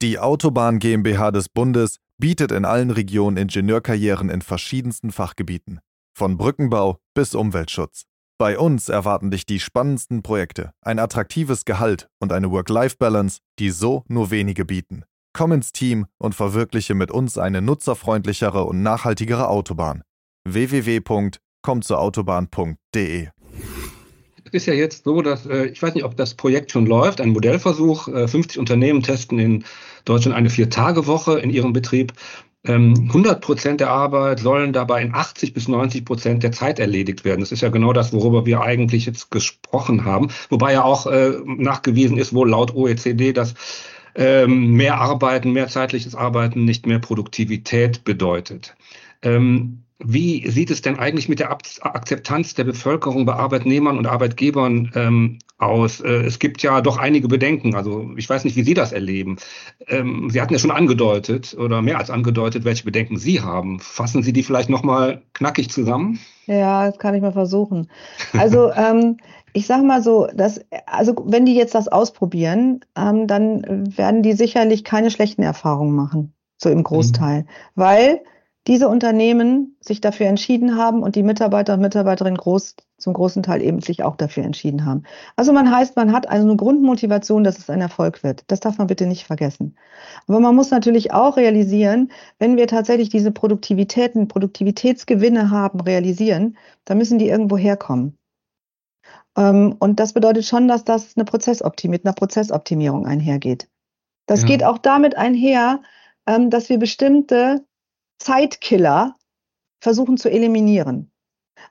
Die 0.00 0.18
Autobahn 0.18 0.78
GmbH 0.78 1.32
des 1.32 1.48
Bundes 1.48 1.98
bietet 2.18 2.52
in 2.52 2.64
allen 2.64 2.90
Regionen 2.90 3.36
Ingenieurkarrieren 3.36 4.28
in 4.28 4.42
verschiedensten 4.42 5.10
Fachgebieten. 5.10 5.80
Von 6.18 6.36
Brückenbau 6.36 6.98
bis 7.14 7.34
Umweltschutz. 7.36 8.02
Bei 8.40 8.58
uns 8.58 8.88
erwarten 8.88 9.30
dich 9.30 9.46
die 9.46 9.60
spannendsten 9.60 10.24
Projekte, 10.24 10.72
ein 10.82 10.98
attraktives 10.98 11.64
Gehalt 11.64 12.08
und 12.18 12.32
eine 12.32 12.50
Work-Life-Balance, 12.50 13.38
die 13.60 13.70
so 13.70 14.02
nur 14.08 14.32
wenige 14.32 14.64
bieten. 14.64 15.04
Komm 15.32 15.52
ins 15.52 15.70
Team 15.70 16.06
und 16.18 16.34
verwirkliche 16.34 16.96
mit 16.96 17.12
uns 17.12 17.38
eine 17.38 17.62
nutzerfreundlichere 17.62 18.64
und 18.64 18.82
nachhaltigere 18.82 19.48
Autobahn. 19.48 20.02
www.kommzurautobahn.de 20.44 23.28
Es 24.44 24.50
ist 24.50 24.66
ja 24.66 24.74
jetzt 24.74 25.04
so, 25.04 25.22
dass, 25.22 25.46
äh, 25.46 25.66
ich 25.66 25.80
weiß 25.80 25.94
nicht, 25.94 26.02
ob 26.02 26.16
das 26.16 26.34
Projekt 26.34 26.72
schon 26.72 26.86
läuft, 26.86 27.20
ein 27.20 27.28
Modellversuch. 27.28 28.06
50 28.06 28.56
äh, 28.56 28.58
Unternehmen 28.58 29.04
testen 29.04 29.38
in 29.38 29.64
Deutschland 30.04 30.36
eine 30.36 30.50
Vier-Tage-Woche 30.50 31.38
in 31.38 31.50
ihrem 31.50 31.72
Betrieb. 31.72 32.12
100 32.64 33.34
ähm, 33.34 33.40
Prozent 33.40 33.80
der 33.80 33.90
Arbeit 33.90 34.40
sollen 34.40 34.72
dabei 34.72 35.02
in 35.02 35.14
80 35.14 35.54
bis 35.54 35.68
90 35.68 36.04
Prozent 36.04 36.42
der 36.42 36.52
Zeit 36.52 36.78
erledigt 36.78 37.24
werden. 37.24 37.40
Das 37.40 37.52
ist 37.52 37.62
ja 37.62 37.68
genau 37.68 37.92
das, 37.92 38.12
worüber 38.12 38.46
wir 38.46 38.60
eigentlich 38.62 39.06
jetzt 39.06 39.30
gesprochen 39.30 40.04
haben. 40.04 40.28
Wobei 40.50 40.72
ja 40.72 40.82
auch 40.82 41.06
äh, 41.06 41.38
nachgewiesen 41.46 42.18
ist, 42.18 42.34
wohl 42.34 42.50
laut 42.50 42.74
OECD, 42.74 43.32
dass 43.32 43.54
ähm, 44.16 44.72
mehr 44.72 45.00
Arbeiten, 45.00 45.52
mehr 45.52 45.68
zeitliches 45.68 46.16
Arbeiten 46.16 46.64
nicht 46.64 46.86
mehr 46.86 46.98
Produktivität 46.98 48.02
bedeutet. 48.02 48.74
Ähm, 49.22 49.84
wie 49.98 50.48
sieht 50.48 50.70
es 50.70 50.80
denn 50.80 50.98
eigentlich 50.98 51.28
mit 51.28 51.40
der 51.40 51.50
Akzeptanz 51.50 52.54
der 52.54 52.64
Bevölkerung 52.64 53.26
bei 53.26 53.34
Arbeitnehmern 53.34 53.98
und 53.98 54.06
Arbeitgebern 54.06 54.92
ähm, 54.94 55.38
aus? 55.58 56.00
Äh, 56.00 56.24
es 56.24 56.38
gibt 56.38 56.62
ja 56.62 56.80
doch 56.80 56.98
einige 56.98 57.26
Bedenken. 57.26 57.74
Also 57.74 58.12
ich 58.16 58.30
weiß 58.30 58.44
nicht, 58.44 58.54
wie 58.54 58.62
Sie 58.62 58.74
das 58.74 58.92
erleben. 58.92 59.38
Ähm, 59.88 60.30
Sie 60.30 60.40
hatten 60.40 60.52
ja 60.52 60.60
schon 60.60 60.70
angedeutet 60.70 61.56
oder 61.58 61.82
mehr 61.82 61.98
als 61.98 62.10
angedeutet, 62.10 62.64
welche 62.64 62.84
Bedenken 62.84 63.18
Sie 63.18 63.40
haben. 63.40 63.80
Fassen 63.80 64.22
Sie 64.22 64.32
die 64.32 64.44
vielleicht 64.44 64.70
nochmal 64.70 65.22
knackig 65.32 65.68
zusammen? 65.70 66.20
Ja, 66.46 66.86
das 66.86 66.98
kann 66.98 67.14
ich 67.16 67.22
mal 67.22 67.32
versuchen. 67.32 67.90
Also 68.34 68.70
ähm, 68.76 69.16
ich 69.52 69.66
sage 69.66 69.82
mal 69.82 70.02
so, 70.02 70.28
dass, 70.32 70.60
also 70.86 71.24
wenn 71.26 71.44
die 71.44 71.56
jetzt 71.56 71.74
das 71.74 71.88
ausprobieren, 71.88 72.84
ähm, 72.96 73.26
dann 73.26 73.96
werden 73.96 74.22
die 74.22 74.34
sicherlich 74.34 74.84
keine 74.84 75.10
schlechten 75.10 75.42
Erfahrungen 75.42 75.96
machen, 75.96 76.32
so 76.56 76.70
im 76.70 76.84
Großteil, 76.84 77.40
mhm. 77.40 77.46
weil 77.74 78.20
diese 78.68 78.88
Unternehmen 78.88 79.76
sich 79.80 80.02
dafür 80.02 80.26
entschieden 80.26 80.76
haben 80.76 81.02
und 81.02 81.16
die 81.16 81.22
Mitarbeiter 81.22 81.74
und 81.74 81.80
Mitarbeiterinnen 81.80 82.36
groß, 82.36 82.76
zum 82.98 83.14
großen 83.14 83.42
Teil 83.42 83.62
eben 83.62 83.80
sich 83.80 84.02
auch 84.02 84.16
dafür 84.16 84.44
entschieden 84.44 84.84
haben. 84.84 85.04
Also 85.36 85.54
man 85.54 85.74
heißt, 85.74 85.96
man 85.96 86.12
hat 86.12 86.28
also 86.28 86.46
eine 86.46 86.56
Grundmotivation, 86.56 87.44
dass 87.44 87.58
es 87.58 87.70
ein 87.70 87.80
Erfolg 87.80 88.22
wird. 88.22 88.44
Das 88.48 88.60
darf 88.60 88.76
man 88.76 88.86
bitte 88.86 89.06
nicht 89.06 89.24
vergessen. 89.24 89.74
Aber 90.26 90.38
man 90.38 90.54
muss 90.54 90.70
natürlich 90.70 91.12
auch 91.14 91.38
realisieren, 91.38 92.12
wenn 92.38 92.58
wir 92.58 92.66
tatsächlich 92.66 93.08
diese 93.08 93.32
Produktivitäten, 93.32 94.28
Produktivitätsgewinne 94.28 95.50
haben, 95.50 95.80
realisieren, 95.80 96.58
dann 96.84 96.98
müssen 96.98 97.18
die 97.18 97.28
irgendwo 97.28 97.56
herkommen. 97.56 98.18
Ähm, 99.36 99.76
und 99.78 99.98
das 99.98 100.12
bedeutet 100.12 100.44
schon, 100.44 100.68
dass 100.68 100.84
das 100.84 101.16
eine 101.16 101.24
Prozessoptim 101.24 101.90
mit 101.90 102.04
einer 102.04 102.14
Prozessoptimierung 102.14 103.06
einhergeht. 103.06 103.66
Das 104.26 104.42
ja. 104.42 104.48
geht 104.48 104.62
auch 104.62 104.76
damit 104.76 105.16
einher, 105.16 105.80
ähm, 106.26 106.50
dass 106.50 106.68
wir 106.68 106.78
bestimmte 106.78 107.64
Zeitkiller 108.18 109.16
versuchen 109.80 110.16
zu 110.16 110.30
eliminieren. 110.30 111.10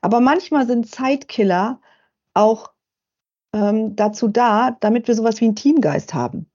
Aber 0.02 0.20
manchmal 0.20 0.68
sind 0.68 0.90
Zeitkiller 0.90 1.80
auch 2.34 2.72
ähm, 3.54 3.96
dazu 3.96 4.28
da, 4.28 4.72
damit 4.80 5.08
wir 5.08 5.16
sowas 5.16 5.42
wie 5.42 5.46
einen 5.46 5.56
Teamgeist 5.56 6.14
haben. 6.14 6.50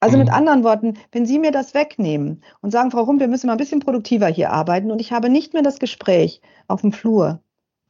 Also 0.00 0.16
mhm. 0.16 0.24
mit 0.24 0.32
anderen 0.32 0.64
Worten, 0.64 0.94
wenn 1.12 1.26
Sie 1.26 1.38
mir 1.38 1.50
das 1.50 1.74
wegnehmen 1.74 2.44
und 2.60 2.70
sagen, 2.70 2.90
Frau 2.90 3.02
Rump, 3.02 3.20
wir 3.20 3.28
müssen 3.28 3.48
mal 3.48 3.54
ein 3.54 3.58
bisschen 3.58 3.80
produktiver 3.80 4.28
hier 4.28 4.50
arbeiten 4.52 4.90
und 4.90 5.00
ich 5.00 5.12
habe 5.12 5.28
nicht 5.28 5.54
mehr 5.54 5.62
das 5.62 5.78
Gespräch 5.78 6.40
auf 6.68 6.82
dem 6.82 6.92
Flur, 6.92 7.40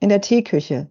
in 0.00 0.08
der 0.08 0.20
Teeküche 0.20 0.88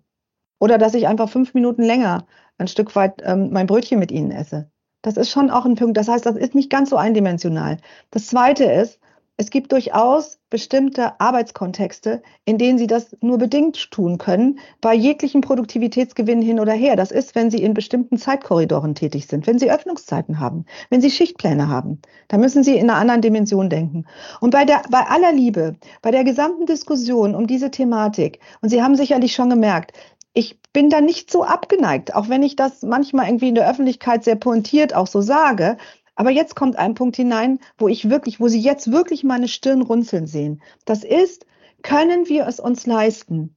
oder 0.60 0.78
dass 0.78 0.94
ich 0.94 1.08
einfach 1.08 1.30
fünf 1.30 1.54
Minuten 1.54 1.84
länger 1.84 2.26
ein 2.58 2.68
Stück 2.68 2.96
weit 2.96 3.22
ähm, 3.24 3.50
mein 3.52 3.68
Brötchen 3.68 4.00
mit 4.00 4.12
Ihnen 4.12 4.32
esse. 4.32 4.70
Das 5.02 5.18
ist 5.18 5.30
schon 5.30 5.50
auch 5.50 5.66
ein 5.66 5.76
Punkt. 5.76 5.96
Das 5.96 6.08
heißt, 6.08 6.26
das 6.26 6.36
ist 6.36 6.56
nicht 6.56 6.70
ganz 6.70 6.90
so 6.90 6.98
eindimensional. 6.98 7.78
Das 8.12 8.28
Zweite 8.28 8.66
ist, 8.66 9.00
es 9.40 9.52
gibt 9.52 9.72
durchaus 9.72 10.40
bestimmte 10.50 11.20
Arbeitskontexte, 11.20 12.24
in 12.46 12.58
denen 12.58 12.80
Sie 12.80 12.88
das 12.88 13.16
nur 13.22 13.38
bedingt 13.38 13.92
tun 13.92 14.18
können, 14.18 14.58
bei 14.82 14.96
jeglichen 14.96 15.42
Produktivitätsgewinn 15.42 16.42
hin 16.42 16.60
oder 16.60 16.74
her. 16.74 16.96
Das 16.96 17.12
ist, 17.12 17.36
wenn 17.36 17.52
Sie 17.52 17.62
in 17.62 17.76
bestimmten 17.76 18.18
Zeitkorridoren 18.18 18.96
tätig 18.96 19.28
sind, 19.28 19.46
wenn 19.46 19.60
Sie 19.60 19.72
Öffnungszeiten 19.72 20.40
haben, 20.40 20.66
wenn 20.90 21.02
Sie 21.02 21.12
Schichtpläne 21.12 21.68
haben. 21.68 22.02
Da 22.30 22.38
müssen 22.38 22.64
Sie 22.64 22.78
in 22.78 22.90
einer 22.90 23.00
anderen 23.00 23.22
Dimension 23.22 23.70
denken. 23.70 24.06
Und 24.42 24.50
bei, 24.50 24.66
der, 24.66 24.82
bei 24.90 25.06
aller 25.06 25.34
Liebe, 25.34 25.76
bei 26.02 26.10
der 26.10 26.24
gesamten 26.24 26.66
Diskussion 26.66 27.36
um 27.36 27.46
diese 27.46 27.70
Thematik, 27.70 28.40
und 28.62 28.70
Sie 28.70 28.82
haben 28.82 28.96
sicherlich 28.96 29.36
schon 29.36 29.52
gemerkt, 29.52 29.94
ich 30.38 30.60
bin 30.72 30.92
da 30.92 31.02
nicht 31.02 31.32
so 31.32 31.44
abgeneigt, 31.44 32.14
auch 32.14 32.30
wenn 32.30 32.44
ich 32.44 32.56
das 32.56 32.84
manchmal 32.84 33.26
irgendwie 33.28 33.50
in 33.50 33.56
der 33.56 33.68
Öffentlichkeit 33.68 34.24
sehr 34.24 34.36
pointiert 34.36 34.94
auch 34.96 35.08
so 35.08 35.22
sage. 35.22 35.78
Aber 36.18 36.32
jetzt 36.32 36.56
kommt 36.56 36.78
ein 36.78 36.96
Punkt 36.96 37.16
hinein, 37.16 37.60
wo 37.78 37.88
ich 37.88 38.10
wirklich, 38.10 38.40
wo 38.40 38.48
Sie 38.48 38.60
jetzt 38.60 38.92
wirklich 38.92 39.24
meine 39.24 39.48
Stirn 39.48 39.84
runzeln 39.84 40.26
sehen. 40.26 40.62
Das 40.84 41.04
ist, 41.04 41.46
können 41.84 42.28
wir 42.28 42.48
es 42.48 42.60
uns 42.60 42.88
leisten, 42.88 43.56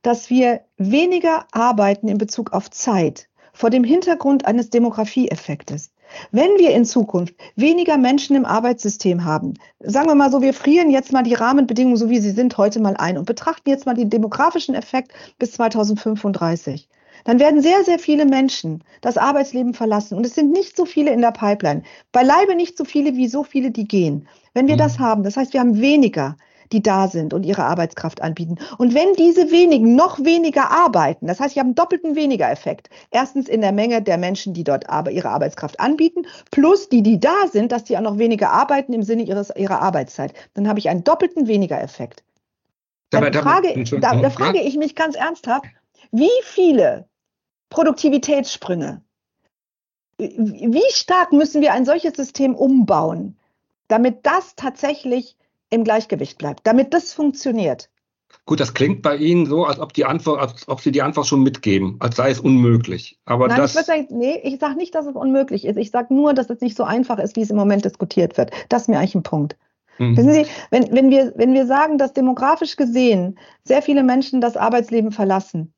dass 0.00 0.30
wir 0.30 0.60
weniger 0.76 1.46
arbeiten 1.50 2.08
in 2.08 2.16
Bezug 2.16 2.52
auf 2.52 2.70
Zeit 2.70 3.28
vor 3.52 3.70
dem 3.70 3.82
Hintergrund 3.82 4.46
eines 4.46 4.70
Demografieeffektes. 4.70 5.90
Wenn 6.30 6.50
wir 6.58 6.70
in 6.70 6.84
Zukunft 6.84 7.34
weniger 7.56 7.98
Menschen 7.98 8.36
im 8.36 8.44
Arbeitssystem 8.44 9.24
haben, 9.24 9.54
sagen 9.80 10.08
wir 10.08 10.14
mal 10.14 10.30
so, 10.30 10.42
wir 10.42 10.54
frieren 10.54 10.90
jetzt 10.90 11.12
mal 11.12 11.24
die 11.24 11.34
Rahmenbedingungen, 11.34 11.96
so 11.96 12.08
wie 12.08 12.20
sie 12.20 12.30
sind, 12.30 12.56
heute 12.56 12.80
mal 12.80 12.96
ein 12.96 13.18
und 13.18 13.26
betrachten 13.26 13.68
jetzt 13.68 13.86
mal 13.86 13.94
den 13.94 14.10
demografischen 14.10 14.76
Effekt 14.76 15.12
bis 15.38 15.52
2035 15.52 16.88
dann 17.24 17.38
werden 17.38 17.62
sehr, 17.62 17.84
sehr 17.84 17.98
viele 17.98 18.26
Menschen 18.26 18.82
das 19.00 19.16
Arbeitsleben 19.16 19.74
verlassen. 19.74 20.16
Und 20.16 20.26
es 20.26 20.34
sind 20.34 20.52
nicht 20.52 20.76
so 20.76 20.84
viele 20.84 21.12
in 21.12 21.20
der 21.20 21.32
Pipeline. 21.32 21.82
Beileibe 22.12 22.54
nicht 22.54 22.76
so 22.76 22.84
viele 22.84 23.16
wie 23.16 23.28
so 23.28 23.44
viele, 23.44 23.70
die 23.70 23.86
gehen. 23.86 24.26
Wenn 24.54 24.66
wir 24.66 24.74
mhm. 24.74 24.80
das 24.80 24.98
haben, 24.98 25.22
das 25.22 25.36
heißt, 25.36 25.52
wir 25.52 25.60
haben 25.60 25.80
weniger, 25.80 26.36
die 26.72 26.82
da 26.82 27.08
sind 27.08 27.34
und 27.34 27.44
ihre 27.44 27.64
Arbeitskraft 27.64 28.22
anbieten. 28.22 28.56
Und 28.78 28.94
wenn 28.94 29.14
diese 29.14 29.50
wenigen 29.50 29.96
noch 29.96 30.24
weniger 30.24 30.70
arbeiten, 30.70 31.26
das 31.26 31.40
heißt, 31.40 31.52
ich 31.52 31.58
habe 31.58 31.68
einen 31.68 31.74
doppelten 31.74 32.14
weniger 32.14 32.50
Effekt. 32.50 32.90
Erstens 33.10 33.48
in 33.48 33.60
der 33.60 33.72
Menge 33.72 34.02
der 34.02 34.18
Menschen, 34.18 34.54
die 34.54 34.64
dort 34.64 34.84
ihre 35.10 35.30
Arbeitskraft 35.30 35.80
anbieten, 35.80 36.26
plus 36.50 36.88
die, 36.88 37.02
die 37.02 37.18
da 37.18 37.48
sind, 37.50 37.72
dass 37.72 37.84
die 37.84 37.96
auch 37.96 38.02
noch 38.02 38.18
weniger 38.18 38.50
arbeiten 38.52 38.92
im 38.92 39.02
Sinne 39.02 39.22
ihres, 39.24 39.52
ihrer 39.56 39.82
Arbeitszeit. 39.82 40.32
Dann 40.54 40.68
habe 40.68 40.78
ich 40.78 40.88
einen 40.88 41.04
doppelten 41.04 41.48
weniger 41.48 41.80
Effekt. 41.80 42.22
Da, 43.10 43.20
frage, 43.32 43.84
da, 44.00 44.14
da 44.14 44.30
frage 44.30 44.60
ich 44.60 44.76
mich 44.76 44.94
ganz 44.94 45.16
ernsthaft, 45.16 45.66
wie 46.12 46.30
viele 46.44 47.09
Produktivitätssprünge. 47.70 49.02
Wie 50.18 50.82
stark 50.90 51.32
müssen 51.32 51.62
wir 51.62 51.72
ein 51.72 51.86
solches 51.86 52.12
System 52.14 52.54
umbauen, 52.54 53.38
damit 53.88 54.26
das 54.26 54.54
tatsächlich 54.54 55.36
im 55.70 55.84
Gleichgewicht 55.84 56.36
bleibt, 56.36 56.66
damit 56.66 56.92
das 56.92 57.14
funktioniert? 57.14 57.88
Gut, 58.46 58.60
das 58.60 58.74
klingt 58.74 59.02
bei 59.02 59.16
Ihnen 59.16 59.46
so, 59.46 59.64
als 59.64 59.78
ob, 59.78 59.92
die 59.92 60.04
Antwort, 60.04 60.40
als 60.40 60.68
ob 60.68 60.80
Sie 60.80 60.92
die 60.92 61.02
Antwort 61.02 61.26
schon 61.26 61.42
mitgeben, 61.42 61.96
als 62.00 62.16
sei 62.16 62.30
es 62.30 62.40
unmöglich. 62.40 63.18
Aber 63.24 63.48
Nein, 63.48 63.58
das 63.58 63.76
ich 63.76 63.86
sagen, 63.86 64.06
nee, 64.10 64.40
ich 64.42 64.58
sage 64.58 64.76
nicht, 64.76 64.94
dass 64.94 65.06
es 65.06 65.14
unmöglich 65.14 65.64
ist. 65.64 65.76
Ich 65.76 65.90
sage 65.90 66.14
nur, 66.14 66.34
dass 66.34 66.50
es 66.50 66.60
nicht 66.60 66.76
so 66.76 66.84
einfach 66.84 67.18
ist, 67.18 67.36
wie 67.36 67.42
es 67.42 67.50
im 67.50 67.56
Moment 67.56 67.84
diskutiert 67.84 68.36
wird. 68.38 68.50
Das 68.68 68.82
ist 68.82 68.88
mir 68.88 68.98
eigentlich 68.98 69.14
ein 69.14 69.22
Punkt. 69.22 69.56
Mhm. 69.98 70.16
Wissen 70.16 70.32
Sie, 70.32 70.46
wenn, 70.70 70.92
wenn, 70.92 71.10
wir, 71.10 71.32
wenn 71.36 71.54
wir 71.54 71.66
sagen, 71.66 71.98
dass 71.98 72.12
demografisch 72.12 72.76
gesehen 72.76 73.38
sehr 73.64 73.82
viele 73.82 74.02
Menschen 74.02 74.40
das 74.40 74.56
Arbeitsleben 74.56 75.12
verlassen, 75.12 75.72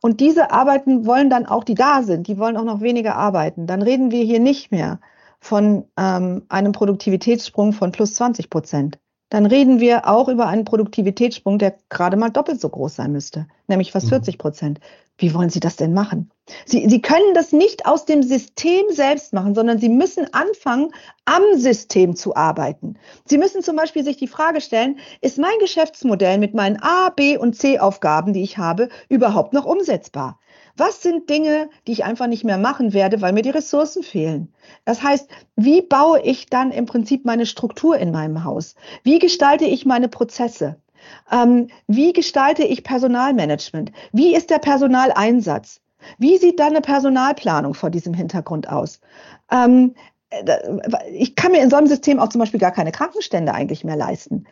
und 0.00 0.20
diese 0.20 0.50
Arbeiten 0.50 1.06
wollen 1.06 1.30
dann 1.30 1.46
auch, 1.46 1.64
die 1.64 1.74
da 1.74 2.02
sind, 2.02 2.26
die 2.28 2.38
wollen 2.38 2.56
auch 2.56 2.64
noch 2.64 2.80
weniger 2.80 3.16
arbeiten. 3.16 3.66
Dann 3.66 3.82
reden 3.82 4.10
wir 4.10 4.24
hier 4.24 4.40
nicht 4.40 4.70
mehr 4.70 5.00
von 5.40 5.84
ähm, 5.96 6.44
einem 6.48 6.72
Produktivitätssprung 6.72 7.72
von 7.72 7.92
plus 7.92 8.14
20 8.14 8.50
Prozent. 8.50 8.98
Dann 9.32 9.46
reden 9.46 9.80
wir 9.80 10.06
auch 10.06 10.28
über 10.28 10.46
einen 10.46 10.66
Produktivitätssprung, 10.66 11.58
der 11.58 11.74
gerade 11.88 12.18
mal 12.18 12.28
doppelt 12.28 12.60
so 12.60 12.68
groß 12.68 12.96
sein 12.96 13.12
müsste, 13.12 13.46
nämlich 13.66 13.90
fast 13.90 14.10
40 14.10 14.34
mhm. 14.34 14.38
Prozent. 14.38 14.80
Wie 15.16 15.32
wollen 15.32 15.48
Sie 15.48 15.58
das 15.58 15.76
denn 15.76 15.94
machen? 15.94 16.30
Sie, 16.66 16.86
Sie 16.86 17.00
können 17.00 17.32
das 17.32 17.50
nicht 17.50 17.86
aus 17.86 18.04
dem 18.04 18.22
System 18.22 18.84
selbst 18.90 19.32
machen, 19.32 19.54
sondern 19.54 19.78
Sie 19.78 19.88
müssen 19.88 20.26
anfangen, 20.34 20.92
am 21.24 21.40
System 21.54 22.14
zu 22.14 22.36
arbeiten. 22.36 22.98
Sie 23.24 23.38
müssen 23.38 23.62
zum 23.62 23.74
Beispiel 23.74 24.04
sich 24.04 24.18
die 24.18 24.28
Frage 24.28 24.60
stellen, 24.60 24.98
ist 25.22 25.38
mein 25.38 25.58
Geschäftsmodell 25.60 26.36
mit 26.36 26.52
meinen 26.52 26.76
A, 26.82 27.08
B 27.08 27.38
und 27.38 27.56
C 27.56 27.78
Aufgaben, 27.78 28.34
die 28.34 28.42
ich 28.42 28.58
habe, 28.58 28.90
überhaupt 29.08 29.54
noch 29.54 29.64
umsetzbar? 29.64 30.40
Was 30.76 31.02
sind 31.02 31.28
Dinge, 31.28 31.68
die 31.86 31.92
ich 31.92 32.04
einfach 32.04 32.26
nicht 32.26 32.44
mehr 32.44 32.58
machen 32.58 32.92
werde, 32.92 33.20
weil 33.20 33.32
mir 33.32 33.42
die 33.42 33.50
Ressourcen 33.50 34.02
fehlen? 34.02 34.52
Das 34.84 35.02
heißt, 35.02 35.28
wie 35.56 35.82
baue 35.82 36.20
ich 36.22 36.46
dann 36.46 36.70
im 36.70 36.86
Prinzip 36.86 37.24
meine 37.24 37.46
Struktur 37.46 37.98
in 37.98 38.10
meinem 38.10 38.44
Haus? 38.44 38.74
Wie 39.02 39.18
gestalte 39.18 39.64
ich 39.64 39.84
meine 39.84 40.08
Prozesse? 40.08 40.76
Ähm, 41.30 41.68
wie 41.86 42.12
gestalte 42.12 42.64
ich 42.64 42.84
Personalmanagement? 42.84 43.92
Wie 44.12 44.34
ist 44.34 44.50
der 44.50 44.58
Personaleinsatz? 44.58 45.80
Wie 46.18 46.36
sieht 46.38 46.58
dann 46.58 46.70
eine 46.70 46.80
Personalplanung 46.80 47.74
vor 47.74 47.90
diesem 47.90 48.14
Hintergrund 48.14 48.68
aus? 48.68 49.00
Ähm, 49.50 49.94
ich 51.12 51.34
kann 51.36 51.52
mir 51.52 51.62
in 51.62 51.70
so 51.70 51.76
einem 51.76 51.86
System 51.86 52.18
auch 52.18 52.28
zum 52.28 52.38
Beispiel 52.38 52.60
gar 52.60 52.72
keine 52.72 52.92
Krankenstände 52.92 53.52
eigentlich 53.52 53.84
mehr 53.84 53.96
leisten. 53.96 54.46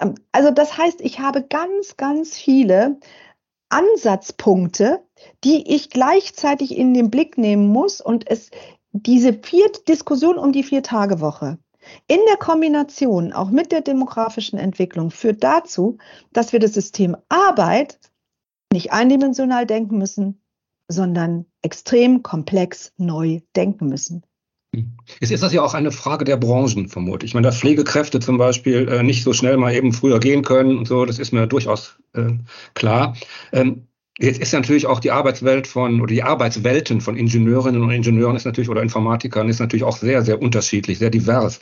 Ähm, 0.00 0.14
also 0.32 0.50
das 0.50 0.76
heißt, 0.76 1.00
ich 1.00 1.20
habe 1.20 1.42
ganz, 1.42 1.96
ganz 1.96 2.36
viele 2.36 2.98
Ansatzpunkte, 3.70 5.02
die 5.44 5.74
ich 5.74 5.90
gleichzeitig 5.90 6.76
in 6.76 6.94
den 6.94 7.10
Blick 7.10 7.38
nehmen 7.38 7.68
muss 7.68 8.00
und 8.00 8.28
es 8.30 8.50
diese 8.92 9.32
vier 9.34 9.70
Diskussion 9.86 10.38
um 10.38 10.52
die 10.52 10.62
Vier-Tage-Woche 10.62 11.58
in 12.06 12.18
der 12.28 12.36
Kombination 12.36 13.32
auch 13.32 13.50
mit 13.50 13.72
der 13.72 13.80
demografischen 13.80 14.58
Entwicklung 14.58 15.10
führt 15.10 15.42
dazu, 15.42 15.98
dass 16.32 16.52
wir 16.52 16.60
das 16.60 16.74
System 16.74 17.16
Arbeit 17.28 17.98
nicht 18.72 18.92
eindimensional 18.92 19.66
denken 19.66 19.98
müssen, 19.98 20.40
sondern 20.88 21.46
extrem 21.62 22.22
komplex 22.22 22.92
neu 22.96 23.40
denken 23.56 23.88
müssen. 23.88 24.24
Jetzt 25.20 25.32
ist 25.32 25.42
das 25.42 25.52
ja 25.54 25.62
auch 25.62 25.72
eine 25.72 25.90
Frage 25.90 26.24
der 26.26 26.36
Branchen, 26.36 26.88
vermute 26.88 27.24
ich. 27.24 27.30
Ich 27.30 27.34
meine, 27.34 27.46
dass 27.46 27.58
Pflegekräfte 27.58 28.20
zum 28.20 28.36
Beispiel 28.36 28.86
äh, 28.88 29.02
nicht 29.02 29.24
so 29.24 29.32
schnell 29.32 29.56
mal 29.56 29.74
eben 29.74 29.94
früher 29.94 30.20
gehen 30.20 30.42
können 30.42 30.76
und 30.76 30.86
so, 30.86 31.06
das 31.06 31.18
ist 31.18 31.32
mir 31.32 31.46
durchaus 31.46 31.98
äh, 32.12 32.32
klar. 32.74 33.16
Ähm, 33.52 33.87
Jetzt 34.20 34.40
ist 34.40 34.52
natürlich 34.52 34.86
auch 34.86 34.98
die 34.98 35.12
Arbeitswelt 35.12 35.68
von 35.68 36.00
oder 36.00 36.12
die 36.12 36.24
Arbeitswelten 36.24 37.00
von 37.00 37.16
Ingenieurinnen 37.16 37.80
und 37.80 37.92
Ingenieuren 37.92 38.34
ist 38.34 38.46
natürlich 38.46 38.68
oder 38.68 38.82
Informatikern 38.82 39.48
ist 39.48 39.60
natürlich 39.60 39.84
auch 39.84 39.96
sehr, 39.96 40.22
sehr 40.22 40.42
unterschiedlich, 40.42 40.98
sehr 40.98 41.10
divers. 41.10 41.60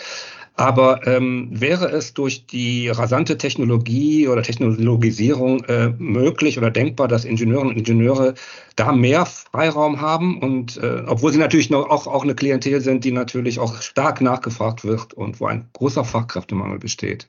Aber 0.55 1.07
ähm, 1.07 1.49
wäre 1.51 1.91
es 1.91 2.15
durch 2.15 2.47
die 2.47 2.89
rasante 2.89 3.37
Technologie 3.37 4.27
oder 4.27 4.43
Technologisierung 4.43 5.65
äh, 5.65 5.91
möglich 5.99 6.57
oder 6.57 6.71
denkbar, 6.71 7.09
dass 7.09 7.27
Ingenieurinnen 7.27 7.73
und 7.73 7.79
Ingenieure 7.79 8.33
da 8.75 8.91
mehr 8.93 9.27
Freiraum 9.27 10.01
haben 10.01 10.41
und 10.41 10.79
äh, 10.79 11.03
obwohl 11.07 11.33
sie 11.33 11.39
natürlich 11.39 11.69
noch 11.69 11.91
auch, 11.91 12.07
auch 12.07 12.25
eine 12.25 12.35
Klientel 12.35 12.81
sind, 12.81 13.05
die 13.05 13.13
natürlich 13.13 13.59
auch 13.59 13.83
stark 13.83 14.23
nachgefragt 14.23 14.83
wird 14.83 15.13
und 15.13 15.41
wo 15.41 15.47
ein 15.47 15.69
großer 15.75 16.05
Fachkräftemangel 16.05 16.79
besteht. 16.79 17.29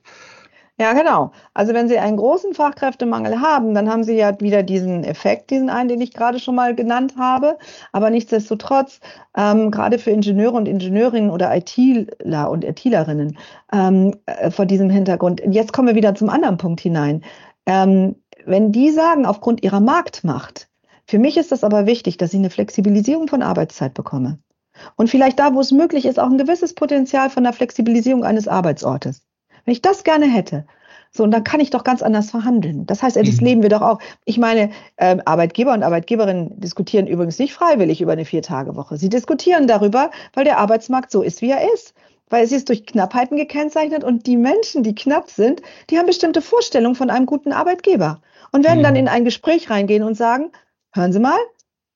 Ja, 0.80 0.92
genau. 0.92 1.32
Also 1.54 1.74
wenn 1.74 1.88
Sie 1.88 1.98
einen 1.98 2.16
großen 2.16 2.54
Fachkräftemangel 2.54 3.40
haben, 3.40 3.74
dann 3.74 3.90
haben 3.90 4.04
Sie 4.04 4.14
ja 4.14 4.40
wieder 4.40 4.62
diesen 4.62 5.02
Effekt, 5.02 5.50
diesen 5.50 5.70
einen, 5.70 5.88
den 5.88 6.00
ich 6.00 6.12
gerade 6.12 6.38
schon 6.38 6.54
mal 6.54 6.72
genannt 6.76 7.14
habe. 7.18 7.58
Aber 7.90 8.10
nichtsdestotrotz, 8.10 9.00
ähm, 9.36 9.72
gerade 9.72 9.98
für 9.98 10.12
Ingenieure 10.12 10.56
und 10.56 10.68
Ingenieurinnen 10.68 11.30
oder 11.30 11.54
ITler 11.56 12.48
und 12.48 12.64
ITlerinnen 12.64 13.36
ähm, 13.72 14.14
äh, 14.26 14.52
vor 14.52 14.66
diesem 14.66 14.88
Hintergrund. 14.88 15.42
Jetzt 15.50 15.72
kommen 15.72 15.88
wir 15.88 15.96
wieder 15.96 16.14
zum 16.14 16.30
anderen 16.30 16.58
Punkt 16.58 16.80
hinein. 16.80 17.24
Ähm, 17.66 18.14
wenn 18.46 18.70
die 18.70 18.90
sagen, 18.90 19.26
aufgrund 19.26 19.64
ihrer 19.64 19.80
Marktmacht, 19.80 20.68
für 21.06 21.18
mich 21.18 21.36
ist 21.36 21.50
das 21.50 21.64
aber 21.64 21.86
wichtig, 21.86 22.18
dass 22.18 22.32
ich 22.32 22.38
eine 22.38 22.50
Flexibilisierung 22.50 23.26
von 23.26 23.42
Arbeitszeit 23.42 23.94
bekomme. 23.94 24.38
Und 24.94 25.10
vielleicht 25.10 25.40
da, 25.40 25.54
wo 25.54 25.60
es 25.60 25.72
möglich 25.72 26.06
ist, 26.06 26.20
auch 26.20 26.30
ein 26.30 26.38
gewisses 26.38 26.74
Potenzial 26.74 27.30
von 27.30 27.42
der 27.42 27.52
Flexibilisierung 27.52 28.22
eines 28.22 28.46
Arbeitsortes. 28.46 29.27
Wenn 29.68 29.74
ich 29.74 29.82
das 29.82 30.02
gerne 30.02 30.24
hätte, 30.24 30.64
so, 31.10 31.24
und 31.24 31.30
dann 31.30 31.44
kann 31.44 31.60
ich 31.60 31.68
doch 31.68 31.84
ganz 31.84 32.02
anders 32.02 32.30
verhandeln. 32.30 32.86
Das 32.86 33.02
heißt, 33.02 33.16
das 33.16 33.40
mhm. 33.42 33.46
leben 33.46 33.62
wir 33.62 33.68
doch 33.68 33.82
auch. 33.82 33.98
Ich 34.24 34.38
meine, 34.38 34.70
äh, 34.96 35.18
Arbeitgeber 35.26 35.74
und 35.74 35.82
Arbeitgeberinnen 35.82 36.58
diskutieren 36.58 37.06
übrigens 37.06 37.38
nicht 37.38 37.52
freiwillig 37.52 38.00
über 38.00 38.12
eine 38.12 38.24
Vier-Tage-Woche. 38.24 38.96
Sie 38.96 39.10
diskutieren 39.10 39.66
darüber, 39.66 40.10
weil 40.32 40.44
der 40.44 40.56
Arbeitsmarkt 40.56 41.10
so 41.10 41.20
ist, 41.20 41.42
wie 41.42 41.50
er 41.50 41.70
ist. 41.74 41.92
Weil 42.30 42.44
es 42.44 42.50
ist 42.50 42.70
durch 42.70 42.86
Knappheiten 42.86 43.36
gekennzeichnet 43.36 44.04
und 44.04 44.26
die 44.26 44.38
Menschen, 44.38 44.82
die 44.82 44.94
knapp 44.94 45.28
sind, 45.28 45.60
die 45.90 45.98
haben 45.98 46.06
bestimmte 46.06 46.40
Vorstellungen 46.40 46.94
von 46.94 47.10
einem 47.10 47.26
guten 47.26 47.52
Arbeitgeber 47.52 48.22
und 48.52 48.64
werden 48.64 48.78
mhm. 48.78 48.84
dann 48.84 48.96
in 48.96 49.08
ein 49.08 49.26
Gespräch 49.26 49.68
reingehen 49.68 50.02
und 50.02 50.14
sagen, 50.14 50.50
hören 50.94 51.12
Sie 51.12 51.20
mal, 51.20 51.38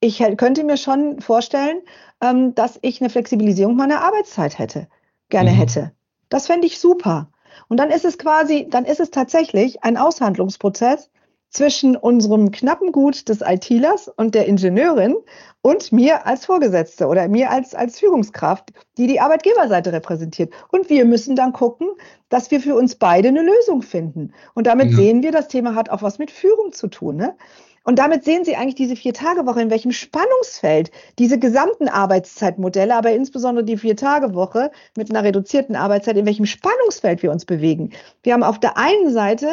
ich 0.00 0.22
könnte 0.37 0.62
mir 0.62 0.76
schon 0.76 1.22
vorstellen, 1.22 1.80
ähm, 2.20 2.54
dass 2.54 2.78
ich 2.82 3.00
eine 3.00 3.08
Flexibilisierung 3.08 3.76
meiner 3.76 4.02
Arbeitszeit 4.02 4.58
hätte, 4.58 4.88
gerne 5.30 5.52
mhm. 5.52 5.56
hätte. 5.56 5.92
Das 6.28 6.48
fände 6.48 6.66
ich 6.66 6.78
super. 6.78 7.32
Und 7.69 7.79
dann 7.79 7.91
ist 7.91 8.05
es 8.05 8.19
quasi, 8.19 8.67
dann 8.69 8.85
ist 8.85 9.01
es 9.01 9.11
tatsächlich 9.11 9.83
ein 9.83 9.97
Aushandlungsprozess 9.97 11.11
zwischen 11.53 11.97
unserem 11.97 12.51
knappen 12.51 12.93
Gut 12.93 13.29
des 13.29 13.43
ITlers 13.43 14.09
und 14.09 14.35
der 14.35 14.47
Ingenieurin 14.47 15.17
und 15.61 15.93
mir 15.93 16.27
als 16.27 16.47
Vorgesetzte 16.47 17.07
oder 17.07 17.29
mir 17.29 17.51
als, 17.51 17.75
als 17.75 17.99
Führungskraft, 17.99 18.71
die 18.97 19.07
die 19.07 19.21
Arbeitgeberseite 19.21 19.93
repräsentiert. 19.93 20.53
Und 20.71 20.88
wir 20.88 21.05
müssen 21.05 21.37
dann 21.37 21.53
gucken, 21.53 21.88
dass 22.31 22.51
wir 22.51 22.61
für 22.61 22.75
uns 22.75 22.95
beide 22.95 23.29
eine 23.29 23.43
Lösung 23.43 23.83
finden. 23.83 24.33
Und 24.55 24.67
damit 24.67 24.91
ja. 24.91 24.97
sehen 24.97 25.23
wir, 25.23 25.31
das 25.31 25.49
Thema 25.49 25.75
hat 25.75 25.91
auch 25.91 26.03
was 26.03 26.19
mit 26.19 26.31
Führung 26.31 26.73
zu 26.73 26.88
tun. 26.88 27.17
Ne? 27.17 27.37
Und 27.85 27.99
damit 27.99 28.25
sehen 28.25 28.45
Sie 28.45 28.55
eigentlich 28.55 28.77
diese 28.77 28.97
Vier-Tage-Woche, 28.97 29.61
in 29.61 29.71
welchem 29.71 29.92
Spannungsfeld 29.92 30.90
diese 31.18 31.38
gesamten 31.38 31.88
Arbeitszeitmodelle, 31.88 32.95
aber 32.95 33.12
insbesondere 33.12 33.64
die 33.64 33.77
Vier-Tage-Woche 33.77 34.71
mit 34.97 35.11
einer 35.11 35.25
reduzierten 35.25 35.75
Arbeitszeit, 35.75 36.16
in 36.16 36.27
welchem 36.27 36.47
Spannungsfeld 36.47 37.23
wir 37.23 37.33
uns 37.33 37.45
bewegen. 37.45 37.90
Wir 38.23 38.35
haben 38.35 38.45
auf 38.45 38.61
der 38.61 38.77
einen 38.77 39.12
Seite 39.12 39.49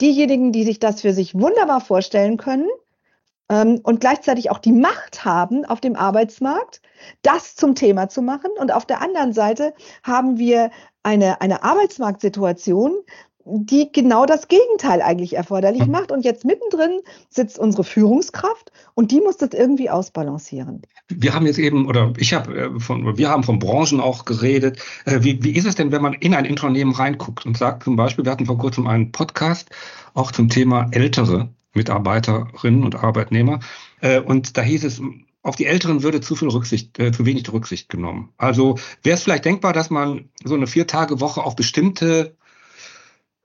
diejenigen, 0.00 0.52
die 0.52 0.64
sich 0.64 0.78
das 0.78 1.00
für 1.00 1.12
sich 1.12 1.34
wunderbar 1.34 1.80
vorstellen 1.80 2.36
können, 2.36 2.68
ähm, 3.50 3.80
und 3.82 4.00
gleichzeitig 4.00 4.50
auch 4.50 4.58
die 4.58 4.72
Macht 4.72 5.24
haben 5.24 5.64
auf 5.64 5.80
dem 5.80 5.96
Arbeitsmarkt, 5.96 6.80
das 7.22 7.56
zum 7.56 7.74
Thema 7.74 8.08
zu 8.08 8.22
machen. 8.22 8.50
Und 8.58 8.72
auf 8.72 8.86
der 8.86 9.02
anderen 9.02 9.32
Seite 9.32 9.74
haben 10.02 10.38
wir 10.38 10.70
eine, 11.02 11.40
eine 11.40 11.64
Arbeitsmarktsituation, 11.64 12.94
die 13.44 13.90
genau 13.92 14.26
das 14.26 14.48
Gegenteil 14.48 15.02
eigentlich 15.02 15.36
erforderlich 15.36 15.86
mhm. 15.86 15.92
macht. 15.92 16.12
Und 16.12 16.24
jetzt 16.24 16.44
mittendrin 16.44 17.00
sitzt 17.28 17.58
unsere 17.58 17.84
Führungskraft 17.84 18.72
und 18.94 19.10
die 19.10 19.20
muss 19.20 19.36
das 19.36 19.50
irgendwie 19.52 19.90
ausbalancieren. 19.90 20.82
Wir 21.08 21.34
haben 21.34 21.46
jetzt 21.46 21.58
eben, 21.58 21.86
oder 21.86 22.12
ich 22.18 22.34
habe 22.34 22.54
äh, 22.54 22.80
von, 22.80 23.16
wir 23.16 23.28
haben 23.28 23.42
von 23.42 23.58
Branchen 23.58 24.00
auch 24.00 24.24
geredet. 24.24 24.78
Äh, 25.04 25.22
wie, 25.22 25.42
wie 25.42 25.52
ist 25.52 25.66
es 25.66 25.74
denn, 25.74 25.92
wenn 25.92 26.02
man 26.02 26.14
in 26.14 26.34
ein 26.34 26.48
Unternehmen 26.48 26.92
reinguckt 26.92 27.46
und 27.46 27.56
sagt 27.56 27.84
zum 27.84 27.96
Beispiel, 27.96 28.24
wir 28.24 28.32
hatten 28.32 28.46
vor 28.46 28.58
kurzem 28.58 28.86
einen 28.86 29.12
Podcast 29.12 29.70
auch 30.14 30.32
zum 30.32 30.48
Thema 30.48 30.88
ältere 30.92 31.48
Mitarbeiterinnen 31.74 32.84
und 32.84 32.96
Arbeitnehmer. 32.96 33.60
Äh, 34.00 34.20
und 34.20 34.56
da 34.56 34.62
hieß 34.62 34.84
es, 34.84 35.00
auf 35.42 35.56
die 35.56 35.66
Älteren 35.66 36.02
würde 36.02 36.20
zu 36.20 36.36
viel 36.36 36.48
Rücksicht, 36.48 36.98
äh, 36.98 37.12
zu 37.12 37.24
wenig 37.24 37.50
Rücksicht 37.52 37.88
genommen. 37.88 38.30
Also 38.36 38.78
wäre 39.02 39.14
es 39.14 39.22
vielleicht 39.22 39.44
denkbar, 39.44 39.72
dass 39.72 39.90
man 39.90 40.28
so 40.44 40.54
eine 40.54 40.66
Vier-Tage-Woche 40.66 41.42
auf 41.42 41.56
bestimmte 41.56 42.36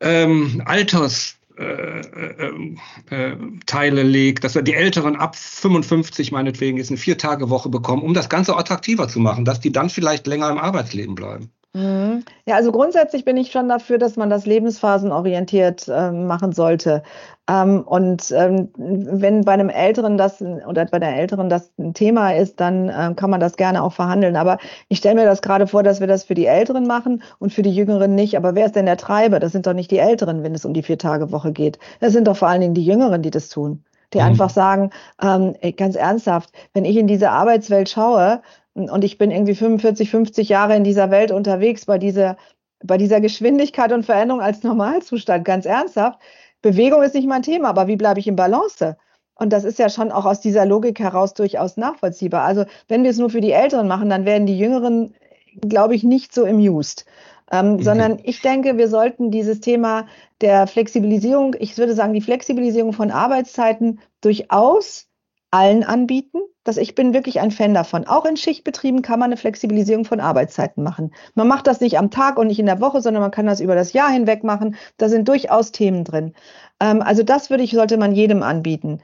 ähm, 0.01 0.61
Alters 0.65 1.37
äh, 1.57 2.01
äh, 2.01 2.75
äh, 3.09 3.37
Teile 3.65 4.03
legt, 4.03 4.43
dass 4.43 4.55
wir 4.55 4.61
die 4.61 4.73
Älteren 4.73 5.15
ab 5.15 5.37
55 5.37 6.33
meinetwegen 6.33 6.77
jetzt 6.77 6.89
eine 6.89 6.97
Vier-Tage-Woche 6.97 7.69
bekommen, 7.69 8.03
um 8.03 8.13
das 8.13 8.27
Ganze 8.27 8.57
attraktiver 8.57 9.07
zu 9.07 9.19
machen, 9.19 9.45
dass 9.45 9.61
die 9.61 9.71
dann 9.71 9.89
vielleicht 9.89 10.27
länger 10.27 10.49
im 10.49 10.57
Arbeitsleben 10.57 11.15
bleiben. 11.15 11.51
Mhm. 11.75 12.23
Ja, 12.45 12.55
also 12.55 12.71
grundsätzlich 12.71 13.25
bin 13.25 13.35
ich 13.35 13.51
schon 13.51 13.67
dafür, 13.67 13.97
dass 13.97 14.15
man 14.15 14.29
das 14.29 14.45
lebensphasenorientiert 14.45 15.89
äh, 15.89 16.09
machen 16.09 16.53
sollte. 16.53 17.03
Ähm, 17.49 17.81
und 17.81 18.31
ähm, 18.31 18.69
wenn 18.77 19.43
bei 19.43 19.51
einem 19.51 19.67
Älteren 19.67 20.17
das 20.17 20.41
oder 20.41 20.85
bei 20.85 20.99
der 20.99 21.17
Älteren 21.17 21.49
das 21.49 21.73
ein 21.77 21.93
Thema 21.93 22.33
ist, 22.33 22.61
dann 22.61 22.87
äh, 22.87 23.13
kann 23.17 23.29
man 23.29 23.41
das 23.41 23.57
gerne 23.57 23.83
auch 23.83 23.91
verhandeln. 23.91 24.37
Aber 24.37 24.57
ich 24.87 24.99
stelle 24.99 25.15
mir 25.15 25.25
das 25.25 25.41
gerade 25.41 25.67
vor, 25.67 25.83
dass 25.83 25.99
wir 25.99 26.07
das 26.07 26.23
für 26.23 26.33
die 26.33 26.45
Älteren 26.45 26.87
machen 26.87 27.21
und 27.39 27.51
für 27.51 27.61
die 27.61 27.75
Jüngeren 27.75 28.15
nicht. 28.15 28.37
Aber 28.37 28.55
wer 28.55 28.67
ist 28.67 28.77
denn 28.77 28.85
der 28.85 28.95
Treiber? 28.95 29.41
Das 29.41 29.51
sind 29.51 29.67
doch 29.67 29.73
nicht 29.73 29.91
die 29.91 29.99
Älteren, 29.99 30.43
wenn 30.43 30.55
es 30.55 30.63
um 30.63 30.73
die 30.73 30.83
Vier-Tage-Woche 30.83 31.51
geht. 31.51 31.77
Das 31.99 32.13
sind 32.13 32.25
doch 32.29 32.37
vor 32.37 32.47
allen 32.47 32.61
Dingen 32.61 32.73
die 32.73 32.85
Jüngeren, 32.85 33.21
die 33.21 33.31
das 33.31 33.49
tun. 33.49 33.83
Die 34.13 34.19
mhm. 34.19 34.27
einfach 34.27 34.49
sagen, 34.49 34.91
ähm, 35.21 35.55
ganz 35.75 35.97
ernsthaft, 35.97 36.51
wenn 36.73 36.85
ich 36.85 36.95
in 36.95 37.07
diese 37.07 37.31
Arbeitswelt 37.31 37.89
schaue, 37.89 38.41
und 38.75 39.03
ich 39.03 39.17
bin 39.17 39.31
irgendwie 39.31 39.55
45, 39.55 40.11
50 40.11 40.49
Jahre 40.49 40.75
in 40.75 40.83
dieser 40.83 41.09
Welt 41.09 41.31
unterwegs 41.31 41.85
bei 41.85 41.97
dieser, 41.97 42.37
bei 42.83 42.97
dieser 42.97 43.21
Geschwindigkeit 43.21 43.91
und 43.91 44.05
Veränderung 44.05 44.41
als 44.41 44.63
Normalzustand, 44.63 45.45
ganz 45.45 45.65
ernsthaft. 45.65 46.19
Bewegung 46.61 47.01
ist 47.01 47.15
nicht 47.15 47.27
mein 47.27 47.41
Thema, 47.41 47.69
aber 47.69 47.87
wie 47.87 47.95
bleibe 47.95 48.19
ich 48.19 48.27
in 48.27 48.35
Balance? 48.35 48.97
Und 49.35 49.51
das 49.51 49.63
ist 49.63 49.79
ja 49.79 49.89
schon 49.89 50.11
auch 50.11 50.25
aus 50.25 50.39
dieser 50.39 50.65
Logik 50.65 50.99
heraus 50.99 51.33
durchaus 51.33 51.77
nachvollziehbar. 51.77 52.43
Also 52.43 52.65
wenn 52.87 53.03
wir 53.03 53.11
es 53.11 53.17
nur 53.17 53.29
für 53.29 53.41
die 53.41 53.51
Älteren 53.51 53.87
machen, 53.87 54.09
dann 54.09 54.25
werden 54.25 54.47
die 54.47 54.57
Jüngeren, 54.57 55.13
glaube 55.61 55.95
ich, 55.95 56.03
nicht 56.03 56.33
so 56.33 56.45
amused. 56.45 57.05
Ähm, 57.51 57.73
mhm. 57.73 57.83
Sondern 57.83 58.19
ich 58.23 58.41
denke, 58.41 58.77
wir 58.77 58.87
sollten 58.87 59.31
dieses 59.31 59.59
Thema 59.59 60.07
der 60.41 60.67
Flexibilisierung, 60.67 61.55
ich 61.59 61.77
würde 61.77 61.93
sagen, 61.93 62.13
die 62.13 62.21
Flexibilisierung 62.21 62.93
von 62.93 63.11
Arbeitszeiten 63.11 63.99
durchaus 64.21 65.07
allen 65.51 65.83
anbieten. 65.83 66.39
Dass 66.65 66.75
ich 66.75 66.95
bin 66.95 67.13
wirklich 67.13 67.39
ein 67.39 67.51
Fan 67.51 67.73
davon. 67.73 68.05
Auch 68.05 68.25
in 68.25 68.35
Schichtbetrieben 68.35 69.01
kann 69.01 69.19
man 69.19 69.27
eine 69.27 69.37
Flexibilisierung 69.37 70.03
von 70.03 70.19
Arbeitszeiten 70.19 70.83
machen. 70.83 71.13
Man 71.33 71.47
macht 71.47 71.67
das 71.67 71.79
nicht 71.79 71.97
am 71.97 72.11
Tag 72.11 72.37
und 72.37 72.47
nicht 72.47 72.59
in 72.59 72.65
der 72.65 72.81
Woche, 72.81 73.01
sondern 73.01 73.21
man 73.21 73.31
kann 73.31 73.45
das 73.45 73.61
über 73.61 73.75
das 73.75 73.93
Jahr 73.93 74.09
hinweg 74.09 74.43
machen. 74.43 74.75
Da 74.97 75.07
sind 75.07 75.29
durchaus 75.29 75.71
Themen 75.71 76.03
drin. 76.03 76.33
Ähm, 76.81 77.01
also 77.01 77.23
das 77.23 77.49
würde 77.49 77.63
ich, 77.63 77.71
sollte 77.71 77.97
man 77.97 78.13
jedem 78.13 78.43
anbieten. 78.43 78.99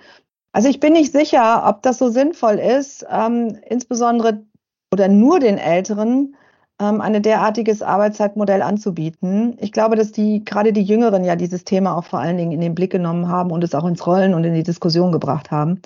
Also 0.51 0.67
ich 0.67 0.81
bin 0.81 0.93
nicht 0.93 1.13
sicher, 1.13 1.63
ob 1.65 1.81
das 1.81 1.97
so 1.97 2.09
sinnvoll 2.09 2.55
ist, 2.55 3.05
ähm, 3.09 3.57
insbesondere 3.69 4.43
oder 4.93 5.07
nur 5.07 5.39
den 5.39 5.57
Älteren 5.57 6.35
ähm, 6.81 6.99
ein 6.99 7.21
derartiges 7.21 7.81
Arbeitszeitmodell 7.81 8.61
anzubieten. 8.61 9.55
Ich 9.61 9.71
glaube, 9.71 9.95
dass 9.95 10.11
die 10.11 10.43
gerade 10.43 10.73
die 10.73 10.83
Jüngeren 10.83 11.23
ja 11.23 11.35
dieses 11.35 11.63
Thema 11.63 11.95
auch 11.95 12.03
vor 12.03 12.19
allen 12.19 12.37
Dingen 12.37 12.51
in 12.51 12.61
den 12.61 12.75
Blick 12.75 12.91
genommen 12.91 13.29
haben 13.29 13.51
und 13.51 13.63
es 13.63 13.75
auch 13.75 13.85
ins 13.85 14.05
Rollen 14.05 14.33
und 14.33 14.43
in 14.43 14.55
die 14.55 14.63
Diskussion 14.63 15.11
gebracht 15.11 15.51
haben. 15.51 15.81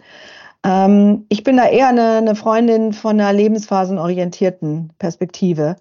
Ähm, 0.65 1.25
ich 1.29 1.43
bin 1.43 1.57
da 1.57 1.67
eher 1.67 1.89
eine, 1.89 2.17
eine 2.17 2.35
Freundin 2.35 2.91
von 2.91 3.19
einer 3.19 3.31
lebensphasenorientierten 3.31 4.93
Perspektive 4.97 5.75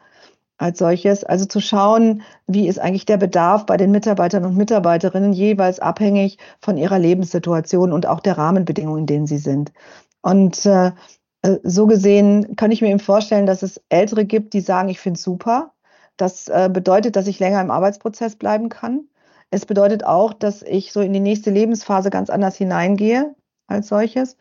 als 0.58 0.78
solches. 0.78 1.24
Also 1.24 1.46
zu 1.46 1.60
schauen, 1.60 2.22
wie 2.46 2.68
ist 2.68 2.78
eigentlich 2.78 3.06
der 3.06 3.16
Bedarf 3.16 3.66
bei 3.66 3.78
den 3.78 3.90
Mitarbeitern 3.90 4.44
und 4.44 4.56
Mitarbeiterinnen 4.56 5.32
jeweils 5.32 5.80
abhängig 5.80 6.38
von 6.60 6.76
ihrer 6.76 6.98
Lebenssituation 6.98 7.92
und 7.92 8.06
auch 8.06 8.20
der 8.20 8.36
Rahmenbedingungen, 8.38 9.00
in 9.00 9.06
denen 9.06 9.26
sie 9.26 9.38
sind. 9.38 9.72
Und 10.22 10.66
äh, 10.66 10.92
äh 11.42 11.58
so 11.62 11.86
gesehen 11.86 12.56
kann 12.56 12.70
ich 12.70 12.82
mir 12.82 12.90
eben 12.90 13.00
vorstellen, 13.00 13.46
dass 13.46 13.62
es 13.62 13.82
Ältere 13.88 14.26
gibt, 14.26 14.52
die 14.52 14.60
sagen, 14.60 14.90
ich 14.90 15.00
finde 15.00 15.18
es 15.18 15.24
super. 15.24 15.72
Das 16.18 16.48
äh, 16.48 16.70
bedeutet, 16.72 17.16
dass 17.16 17.26
ich 17.26 17.40
länger 17.40 17.60
im 17.62 17.70
Arbeitsprozess 17.70 18.36
bleiben 18.36 18.68
kann. 18.68 19.08
Es 19.50 19.66
bedeutet 19.66 20.04
auch, 20.04 20.34
dass 20.34 20.62
ich 20.62 20.92
so 20.92 21.00
in 21.00 21.12
die 21.12 21.20
nächste 21.20 21.50
Lebensphase 21.50 22.10
ganz 22.10 22.30
anders 22.30 22.56
hineingehe 22.56 23.34
als 23.66 23.88
solches. 23.88 24.36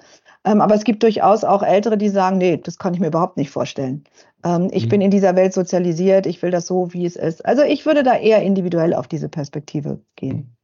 Ähm, 0.46 0.62
aber 0.62 0.76
es 0.76 0.84
gibt 0.84 1.04
durchaus 1.04 1.44
auch 1.44 1.64
Ältere, 1.64 1.98
die 1.98 2.10
sagen, 2.10 2.38
nee, 2.38 2.58
das 2.58 2.78
kann 2.78 2.94
ich 2.94 3.00
mir 3.00 3.08
überhaupt 3.08 3.38
nicht 3.38 3.50
vorstellen. 3.50 4.04
Ähm, 4.44 4.70
ich 4.72 4.86
mhm. 4.86 4.90
bin 4.90 5.02
in 5.02 5.12
dieser 5.12 5.36
Welt 5.36 5.54
sozialisiert, 5.54 6.26
ich 6.26 6.42
will 6.42 6.52
das 6.52 6.68
so, 6.68 6.94
wie 6.94 7.06
es 7.06 7.16
ist. 7.16 7.46
Also 7.46 7.64
ich 7.64 7.86
würde 7.86 8.04
da 8.04 8.18
eher 8.18 8.42
individuell 8.42 8.94
auf 8.94 9.08
diese 9.08 9.30
Perspektive 9.30 10.02
gehen. 10.16 10.56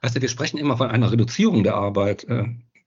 Also 0.00 0.20
wir 0.22 0.28
sprechen 0.28 0.58
immer 0.58 0.76
von 0.76 0.90
einer 0.90 1.10
Reduzierung 1.10 1.64
der 1.64 1.74
Arbeit. 1.74 2.26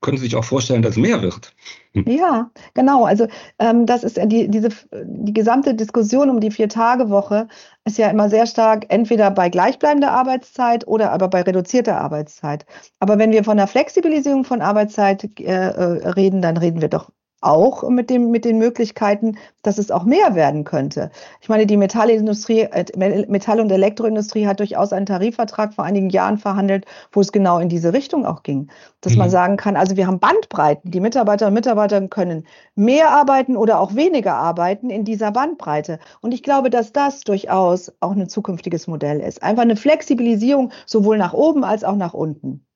Können 0.00 0.16
Sie 0.16 0.24
sich 0.24 0.36
auch 0.36 0.44
vorstellen, 0.44 0.80
dass 0.80 0.96
mehr 0.96 1.20
wird. 1.20 1.54
Hm. 1.92 2.04
Ja, 2.06 2.50
genau. 2.72 3.04
Also 3.04 3.26
ähm, 3.58 3.84
das 3.84 4.02
ist 4.02 4.18
die, 4.26 4.48
diese, 4.48 4.70
die 4.92 5.34
gesamte 5.34 5.74
Diskussion 5.74 6.30
um 6.30 6.40
die 6.40 6.50
Vier-Tage-Woche 6.50 7.48
ist 7.84 7.98
ja 7.98 8.08
immer 8.08 8.30
sehr 8.30 8.46
stark 8.46 8.86
entweder 8.88 9.30
bei 9.30 9.50
gleichbleibender 9.50 10.10
Arbeitszeit 10.12 10.86
oder 10.86 11.12
aber 11.12 11.28
bei 11.28 11.42
reduzierter 11.42 12.00
Arbeitszeit. 12.00 12.64
Aber 12.98 13.18
wenn 13.18 13.32
wir 13.32 13.44
von 13.44 13.58
der 13.58 13.66
Flexibilisierung 13.66 14.44
von 14.44 14.62
Arbeitszeit 14.62 15.38
äh, 15.40 15.44
äh 15.44 16.08
reden, 16.08 16.40
dann 16.40 16.56
reden 16.56 16.80
wir 16.80 16.88
doch 16.88 17.10
auch 17.40 17.88
mit, 17.88 18.10
dem, 18.10 18.30
mit 18.30 18.44
den 18.44 18.58
Möglichkeiten, 18.58 19.36
dass 19.62 19.78
es 19.78 19.90
auch 19.90 20.04
mehr 20.04 20.34
werden 20.34 20.64
könnte. 20.64 21.10
Ich 21.40 21.48
meine, 21.48 21.66
die 21.66 21.76
Metallindustrie, 21.76 22.60
äh, 22.60 22.84
Metall- 22.96 23.60
und 23.60 23.70
Elektroindustrie 23.70 24.46
hat 24.46 24.60
durchaus 24.60 24.92
einen 24.92 25.06
Tarifvertrag 25.06 25.74
vor 25.74 25.84
einigen 25.84 26.10
Jahren 26.10 26.38
verhandelt, 26.38 26.86
wo 27.12 27.20
es 27.20 27.32
genau 27.32 27.58
in 27.58 27.68
diese 27.68 27.92
Richtung 27.92 28.26
auch 28.26 28.42
ging. 28.42 28.68
Dass 29.00 29.12
mhm. 29.12 29.18
man 29.18 29.30
sagen 29.30 29.56
kann, 29.56 29.76
also 29.76 29.96
wir 29.96 30.06
haben 30.06 30.18
Bandbreiten. 30.18 30.90
Die 30.90 31.00
Mitarbeiter 31.00 31.46
und 31.46 31.54
Mitarbeiter 31.54 32.06
können 32.08 32.46
mehr 32.74 33.10
arbeiten 33.10 33.56
oder 33.56 33.80
auch 33.80 33.94
weniger 33.94 34.34
arbeiten 34.34 34.90
in 34.90 35.04
dieser 35.04 35.32
Bandbreite. 35.32 35.98
Und 36.20 36.32
ich 36.32 36.42
glaube, 36.42 36.70
dass 36.70 36.92
das 36.92 37.20
durchaus 37.20 37.92
auch 38.00 38.12
ein 38.12 38.28
zukünftiges 38.28 38.86
Modell 38.86 39.20
ist. 39.20 39.42
Einfach 39.42 39.62
eine 39.62 39.76
Flexibilisierung 39.76 40.72
sowohl 40.86 41.18
nach 41.18 41.32
oben 41.32 41.64
als 41.64 41.84
auch 41.84 41.96
nach 41.96 42.14
unten. 42.14 42.66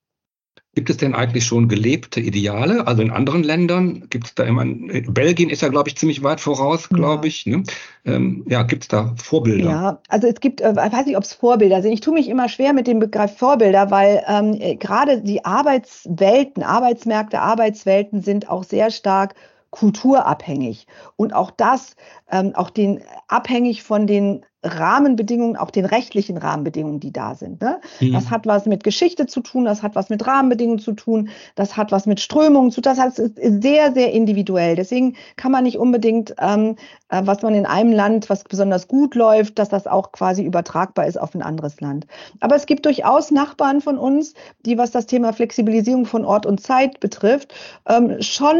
Gibt 0.75 0.89
es 0.89 0.97
denn 0.97 1.15
eigentlich 1.15 1.45
schon 1.45 1.69
gelebte 1.69 2.19
Ideale? 2.19 2.85
Also 2.85 3.01
in 3.01 3.09
anderen 3.09 3.43
Ländern 3.43 4.07
gibt 4.09 4.27
es 4.27 4.35
da 4.35 4.43
immer, 4.43 4.65
Belgien 4.65 5.49
ist 5.49 5.61
ja, 5.61 5.69
glaube 5.69 5.87
ich, 5.87 5.97
ziemlich 5.97 6.21
weit 6.21 6.41
voraus, 6.41 6.89
glaube 6.89 7.23
ja. 7.23 7.29
ich. 7.29 7.45
Ne? 7.45 7.63
Ähm, 8.03 8.45
ja, 8.47 8.61
gibt 8.63 8.83
es 8.83 8.87
da 8.89 9.15
Vorbilder? 9.15 9.69
Ja, 9.69 9.99
also 10.09 10.27
es 10.27 10.41
gibt, 10.41 10.59
äh, 10.59 10.75
weiß 10.75 11.05
nicht, 11.05 11.15
ob 11.15 11.23
es 11.23 11.33
Vorbilder 11.33 11.81
sind. 11.81 11.93
Ich 11.93 12.01
tue 12.01 12.13
mich 12.13 12.27
immer 12.27 12.49
schwer 12.49 12.73
mit 12.73 12.87
dem 12.87 12.99
Begriff 12.99 13.37
Vorbilder, 13.37 13.89
weil 13.89 14.21
ähm, 14.27 14.57
äh, 14.59 14.75
gerade 14.75 15.21
die 15.21 15.45
Arbeitswelten, 15.45 16.61
Arbeitsmärkte, 16.61 17.39
Arbeitswelten 17.39 18.21
sind 18.21 18.49
auch 18.49 18.65
sehr 18.65 18.91
stark 18.91 19.33
kulturabhängig. 19.75 20.87
Und 21.17 21.33
auch 21.33 21.51
das, 21.51 21.95
ähm, 22.31 22.53
auch 22.55 22.69
den 22.69 23.01
abhängig 23.27 23.83
von 23.83 24.07
den 24.07 24.45
Rahmenbedingungen, 24.63 25.57
auch 25.57 25.69
den 25.69 25.85
rechtlichen 25.85 26.37
Rahmenbedingungen, 26.37 26.99
die 26.99 27.11
da 27.11 27.35
sind. 27.35 27.61
Ne? 27.61 27.79
Mhm. 27.99 28.13
Das 28.13 28.31
hat 28.31 28.47
was 28.47 28.65
mit 28.65 28.83
Geschichte 28.83 29.27
zu 29.27 29.41
tun, 29.41 29.65
das 29.65 29.83
hat 29.83 29.95
was 29.95 30.09
mit 30.09 30.25
Rahmenbedingungen 30.25 30.79
zu 30.79 30.93
tun, 30.93 31.29
das 31.55 31.77
hat 31.77 31.91
was 31.91 32.05
mit 32.05 32.19
Strömungen 32.19 32.71
zu 32.71 32.81
tun. 32.81 32.93
Das 32.95 32.99
heißt, 32.99 33.19
ist 33.19 33.61
sehr, 33.61 33.93
sehr 33.93 34.13
individuell. 34.13 34.75
Deswegen 34.75 35.17
kann 35.35 35.51
man 35.51 35.65
nicht 35.65 35.77
unbedingt, 35.77 36.33
ähm, 36.39 36.77
äh, 37.09 37.21
was 37.25 37.41
man 37.41 37.53
in 37.53 37.65
einem 37.65 37.91
Land, 37.91 38.29
was 38.29 38.45
besonders 38.45 38.87
gut 38.87 39.13
läuft, 39.13 39.59
dass 39.59 39.69
das 39.69 39.85
auch 39.85 40.13
quasi 40.13 40.43
übertragbar 40.43 41.05
ist 41.05 41.19
auf 41.19 41.35
ein 41.35 41.43
anderes 41.43 41.81
Land. 41.81 42.07
Aber 42.39 42.55
es 42.55 42.65
gibt 42.65 42.85
durchaus 42.85 43.29
Nachbarn 43.29 43.81
von 43.81 43.97
uns, 43.97 44.33
die, 44.65 44.77
was 44.77 44.91
das 44.91 45.05
Thema 45.05 45.33
Flexibilisierung 45.33 46.05
von 46.05 46.23
Ort 46.25 46.45
und 46.45 46.61
Zeit 46.61 47.01
betrifft, 47.01 47.53
ähm, 47.87 48.21
schon 48.21 48.55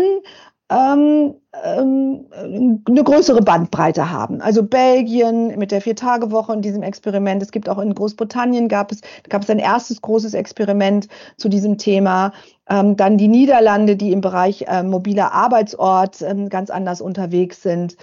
ähm, 0.69 1.35
ähm, 1.63 2.25
eine 2.33 3.03
größere 3.03 3.41
Bandbreite 3.41 4.09
haben. 4.09 4.41
Also 4.41 4.63
Belgien 4.63 5.57
mit 5.57 5.71
der 5.71 5.81
Vier-Tage-Woche 5.81 6.53
in 6.53 6.61
diesem 6.61 6.81
Experiment. 6.81 7.43
Es 7.43 7.51
gibt 7.51 7.69
auch 7.69 7.77
in 7.77 7.93
Großbritannien 7.93 8.67
gab 8.67 8.91
es, 8.91 9.01
gab 9.29 9.43
es 9.43 9.49
ein 9.49 9.59
erstes 9.59 10.01
großes 10.01 10.33
Experiment 10.33 11.07
zu 11.37 11.49
diesem 11.49 11.77
Thema. 11.77 12.33
Ähm, 12.67 12.95
dann 12.95 13.17
die 13.17 13.27
Niederlande, 13.27 13.95
die 13.95 14.11
im 14.11 14.21
Bereich 14.21 14.63
äh, 14.67 14.81
mobiler 14.81 15.33
Arbeitsort 15.33 16.23
ähm, 16.23 16.49
ganz 16.49 16.71
anders 16.71 16.99
unterwegs 16.99 17.61
sind. 17.61 17.95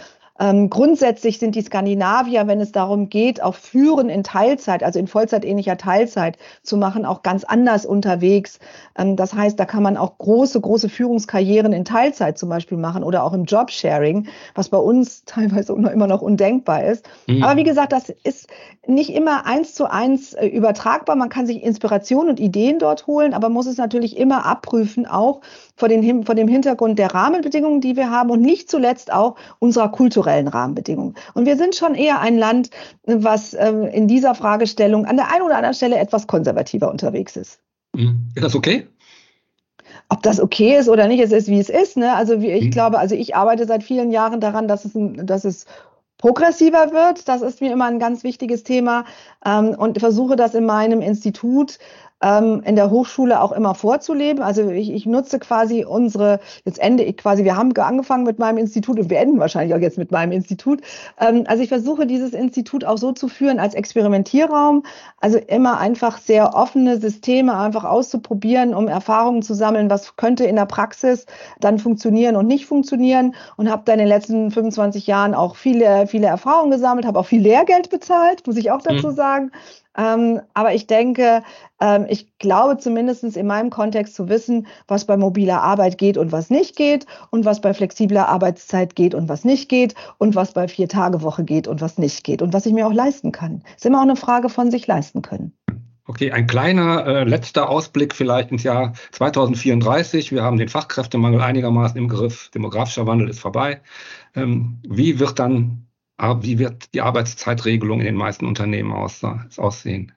Ähm, 0.42 0.70
grundsätzlich 0.70 1.38
sind 1.38 1.55
die 1.55 1.62
Skandinavier, 1.62 2.48
wenn 2.48 2.61
es 2.61 2.72
darum 2.72 3.09
geht, 3.09 3.40
auch 3.40 3.55
Führen 3.55 4.09
in 4.09 4.24
Teilzeit, 4.24 4.83
also 4.83 4.98
in 4.98 5.07
vollzeitähnlicher 5.07 5.76
Teilzeit 5.76 6.37
zu 6.64 6.76
machen, 6.76 7.07
auch 7.07 7.22
ganz 7.22 7.44
anders 7.44 7.87
unterwegs. 7.87 8.59
Ähm, 8.98 9.14
das 9.14 9.35
heißt, 9.35 9.61
da 9.61 9.66
kann 9.66 9.85
man 9.85 9.96
auch 9.96 10.18
große, 10.18 10.61
große 10.61 10.88
Führungskarrieren 10.88 11.72
in 11.72 11.85
Teilzeit 11.85 12.38
zum 12.38 12.48
Beispiel 12.48 12.76
machen 12.76 13.05
oder 13.05 13.22
auch 13.22 13.35
im 13.35 13.44
Jobsharing, 13.44 14.26
was 14.57 14.68
bei 14.68 14.78
uns 14.78 15.24
teilweise 15.26 15.74
immer 15.74 16.09
noch 16.09 16.22
undenkbar 16.22 16.87
ist. 16.87 17.09
Mhm. 17.28 17.44
Aber 17.44 17.57
wie 17.57 17.62
gesagt, 17.62 17.92
das 17.92 18.09
ist 18.09 18.48
nicht 18.85 19.11
immer 19.14 19.46
eins 19.46 19.76
zu 19.76 19.88
eins 19.88 20.33
äh, 20.33 20.46
übertragbar. 20.48 21.14
Man 21.14 21.28
kann 21.28 21.46
sich 21.46 21.62
Inspiration 21.62 22.28
und 22.28 22.40
Ideen 22.40 22.81
dort 22.81 23.07
holen, 23.07 23.33
aber 23.33 23.48
muss 23.48 23.66
es 23.66 23.76
natürlich 23.76 24.16
immer 24.16 24.44
abprüfen, 24.44 25.07
auch 25.07 25.40
vor, 25.76 25.88
den, 25.88 26.24
vor 26.24 26.35
dem 26.35 26.48
Hintergrund 26.48 26.98
der 26.98 27.14
Rahmenbedingungen, 27.14 27.81
die 27.81 27.94
wir 27.94 28.11
haben 28.11 28.31
und 28.31 28.40
nicht 28.40 28.68
zuletzt 28.68 29.12
auch 29.12 29.37
unserer 29.61 29.88
kulturellen 29.90 30.32
Rahmenbedingungen. 30.40 31.14
Und 31.35 31.47
wir 31.47 31.57
sind 31.57 31.75
schon 31.75 31.95
eher 31.95 32.21
ein 32.21 32.38
Land, 32.38 32.71
was 33.05 33.55
ähm, 33.55 33.85
in 33.85 34.09
dieser 34.09 34.35
Fragestellung 34.35 35.07
an 35.07 35.16
der 35.16 35.33
einen 35.33 35.42
oder 35.42 35.57
anderen 35.57 35.75
Stelle 35.75 35.99
etwas 35.99 36.27
konservativer 36.27 36.90
unterwegs 36.90 37.37
ist. 37.37 37.61
Mhm. 37.95 38.29
Ist 38.35 38.45
das 38.45 38.55
okay? 38.55 38.87
ob 40.09 40.23
das 40.23 40.40
okay 40.40 40.77
ist 40.77 40.88
oder 40.88 41.09
nicht, 41.09 41.23
es 41.23 41.33
ist, 41.33 41.49
wie 41.49 41.59
es 41.59 41.71
ist. 41.71 41.97
Ne? 41.97 42.14
Also 42.14 42.42
wie 42.42 42.51
ich 42.51 42.66
mhm. 42.66 42.71
glaube, 42.71 42.99
also 42.99 43.14
ich 43.14 43.35
arbeite 43.35 43.66
seit 43.66 43.83
vielen 43.83 44.11
Jahren 44.11 44.40
daran, 44.40 44.68
dass 44.68 44.85
es, 44.85 44.92
dass 44.95 45.45
es 45.45 45.64
progressiver 46.18 46.92
wird. 46.92 47.29
Das 47.29 47.42
ist 47.42 47.61
mir 47.61 47.73
immer 47.73 47.87
ein 47.87 47.99
ganz 47.99 48.23
wichtiges 48.23 48.62
Thema 48.62 49.05
ähm, 49.45 49.71
und 49.71 49.99
versuche 49.99 50.37
das 50.37 50.55
in 50.55 50.66
meinem 50.66 51.01
Institut 51.01 51.79
ähm, 52.22 52.62
in 52.64 52.76
der 52.76 52.90
Hochschule 52.90 53.40
auch 53.40 53.52
immer 53.52 53.74
vorzuleben. 53.74 54.42
Also 54.42 54.70
ich, 54.70 54.92
ich 54.92 55.06
nutze 55.06 55.38
quasi 55.38 55.85
unsere, 55.85 56.40
jetzt 56.64 56.78
ende 56.78 57.02
ich 57.02 57.16
quasi, 57.16 57.44
wir 57.44 57.56
haben 57.56 57.76
angefangen 57.76 58.24
mit 58.24 58.38
meinem 58.38 58.58
Institut 58.58 58.98
und 58.98 59.11
wir 59.11 59.18
enden 59.18 59.38
wahrscheinlich 59.40 59.74
auch 59.74 59.80
jetzt 59.80 59.98
mit 59.98 60.12
meinem 60.12 60.32
Institut. 60.32 60.80
Ähm, 61.20 61.44
also 61.46 61.62
ich 61.62 61.68
versuche 61.68 62.06
dieses 62.06 62.32
Institut 62.32 62.85
auch 62.85 62.98
so 62.98 63.12
zu 63.12 63.28
führen 63.28 63.58
als 63.58 63.74
Experimentierraum, 63.74 64.85
also 65.20 65.38
immer 65.38 65.78
einfach 65.78 66.18
sehr 66.18 66.54
offene 66.54 66.98
Systeme 66.98 67.56
einfach 67.56 67.85
auszuprobieren, 67.85 68.74
um 68.74 68.88
Erfahrungen 68.88 69.42
zu 69.42 69.54
sammeln, 69.54 69.90
was 69.90 70.16
könnte 70.16 70.44
in 70.44 70.56
der 70.56 70.66
Praxis 70.66 71.26
dann 71.61 71.78
funktionieren 71.78 72.37
und 72.37 72.46
nicht 72.46 72.66
funktionieren 72.66 73.35
und 73.56 73.70
habe 73.70 73.82
da 73.85 73.92
in 73.92 73.98
den 73.98 74.08
letzten 74.08 74.50
25 74.50 75.06
Jahren 75.06 75.35
auch 75.35 75.56
viele, 75.56 76.06
viele 76.06 76.28
Erfahrungen 76.28 76.70
gesammelt, 76.70 77.06
habe 77.06 77.18
auch 77.18 77.26
viel 77.26 77.42
Lehrgeld 77.42 77.90
bezahlt, 77.90 78.46
muss 78.46 78.56
ich 78.56 78.70
auch 78.70 78.82
dazu 78.82 79.08
mhm. 79.08 79.14
sagen. 79.14 79.52
Ähm, 79.96 80.40
aber 80.55 80.74
ich 80.74 80.87
denke, 80.87 81.42
ähm, 81.81 82.07
ich 82.09 82.38
glaube 82.38 82.78
zumindest 82.78 83.24
in 83.24 83.46
meinem 83.46 83.70
Kontext 83.70 84.14
zu 84.14 84.28
wissen, 84.28 84.66
was 84.88 85.07
bei 85.07 85.16
mobiler 85.16 85.62
Arbeit 85.62 85.98
geht 85.98 86.16
und 86.16 86.33
was 86.33 86.50
nicht 86.50 86.76
geht 86.76 87.07
und 87.31 87.44
was 87.44 87.61
bei 87.61 87.74
flexibler 87.74 88.28
Arbeitszeit 88.28 88.96
geht 88.96 89.14
und 89.14 89.28
was 89.28 89.44
nicht 89.44 89.68
geht 89.68 89.94
und 90.18 90.35
was 90.35 90.52
bei 90.52 90.66
Vier-Tage-Woche 90.68 91.44
geht 91.44 91.68
und 91.68 91.81
was 91.81 91.98
nicht 91.98 92.24
geht 92.24 92.40
und 92.40 92.52
was 92.52 92.66
ich 92.66 92.72
mir 92.72 92.87
auch 92.87 92.92
leisten 92.92 93.33
kann. 93.33 93.62
Ist 93.76 93.85
immer 93.85 93.98
auch 93.98 94.02
eine 94.02 94.16
Frage 94.16 94.48
von 94.48 94.70
sich 94.70 94.87
leisten 94.87 95.20
können. 95.22 95.52
Okay, 96.05 96.33
ein 96.33 96.48
kleiner 96.48 97.07
äh, 97.07 97.24
letzter 97.24 97.68
Ausblick 97.68 98.14
vielleicht 98.14 98.50
ins 98.50 98.64
Jahr 98.64 98.92
2034. 99.12 100.33
Wir 100.33 100.42
haben 100.42 100.59
den 100.59 100.68
Fachkräftemangel 100.68 101.40
einigermaßen 101.40 101.96
im 101.96 102.09
Griff. 102.09 102.50
Demografischer 102.50 103.07
Wandel 103.07 103.28
ist 103.28 103.38
vorbei. 103.38 103.81
Ähm, 104.35 104.81
wie 104.83 105.20
wird 105.20 105.38
dann 105.38 105.87
wie 106.18 106.59
wird 106.59 106.94
die 106.94 107.01
Arbeitszeitregelung 107.01 108.01
in 108.01 108.07
den 108.07 108.14
meisten 108.14 108.46
Unternehmen 108.46 108.92
aussehen? 108.92 110.12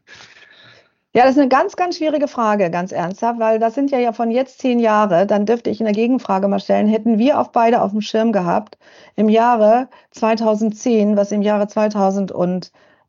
Ja, 1.16 1.24
das 1.24 1.32
ist 1.32 1.40
eine 1.40 1.48
ganz, 1.48 1.78
ganz 1.78 1.98
schwierige 1.98 2.28
Frage, 2.28 2.70
ganz 2.70 2.92
ernsthaft, 2.92 3.40
weil 3.40 3.58
das 3.58 3.74
sind 3.74 3.90
ja, 3.90 4.00
ja 4.00 4.12
von 4.12 4.32
jetzt 4.32 4.60
zehn 4.60 4.80
Jahre. 4.80 5.26
Dann 5.26 5.46
dürfte 5.46 5.70
ich 5.70 5.80
eine 5.80 5.94
Gegenfrage 5.94 6.50
mal 6.50 6.60
stellen. 6.60 6.88
Hätten 6.88 7.18
wir 7.18 7.40
auf 7.40 7.54
beide 7.54 7.82
auf 7.82 7.92
dem 7.92 8.02
Schirm 8.02 8.34
gehabt 8.34 8.78
im 9.16 9.30
Jahre 9.30 9.88
2010, 10.12 11.16
was 11.16 11.32
im 11.32 11.42
Jahre 11.42 11.70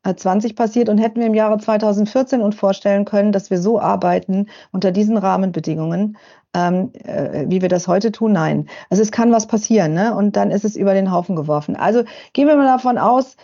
2020 0.06 0.54
passiert 0.54 0.88
und 0.88 0.98
hätten 0.98 1.20
wir 1.20 1.26
im 1.26 1.34
Jahre 1.34 1.58
2014 1.58 2.40
uns 2.40 2.54
vorstellen 2.54 3.04
können, 3.04 3.32
dass 3.32 3.50
wir 3.50 3.58
so 3.58 3.80
arbeiten 3.80 4.46
unter 4.72 4.92
diesen 4.92 5.16
Rahmenbedingungen, 5.16 6.16
ähm, 6.54 6.92
äh, 7.04 7.46
wie 7.48 7.62
wir 7.62 7.68
das 7.68 7.88
heute 7.88 8.12
tun? 8.12 8.32
Nein. 8.32 8.68
Also 8.88 9.02
es 9.02 9.10
kann 9.10 9.32
was 9.32 9.46
passieren, 9.46 9.94
ne? 9.94 10.14
Und 10.14 10.36
dann 10.36 10.50
ist 10.50 10.64
es 10.64 10.76
über 10.76 10.94
den 10.94 11.10
Haufen 11.10 11.36
geworfen. 11.36 11.76
Also 11.76 12.04
gehen 12.32 12.46
wir 12.46 12.56
mal 12.56 12.66
davon 12.66 12.98
aus, 12.98 13.36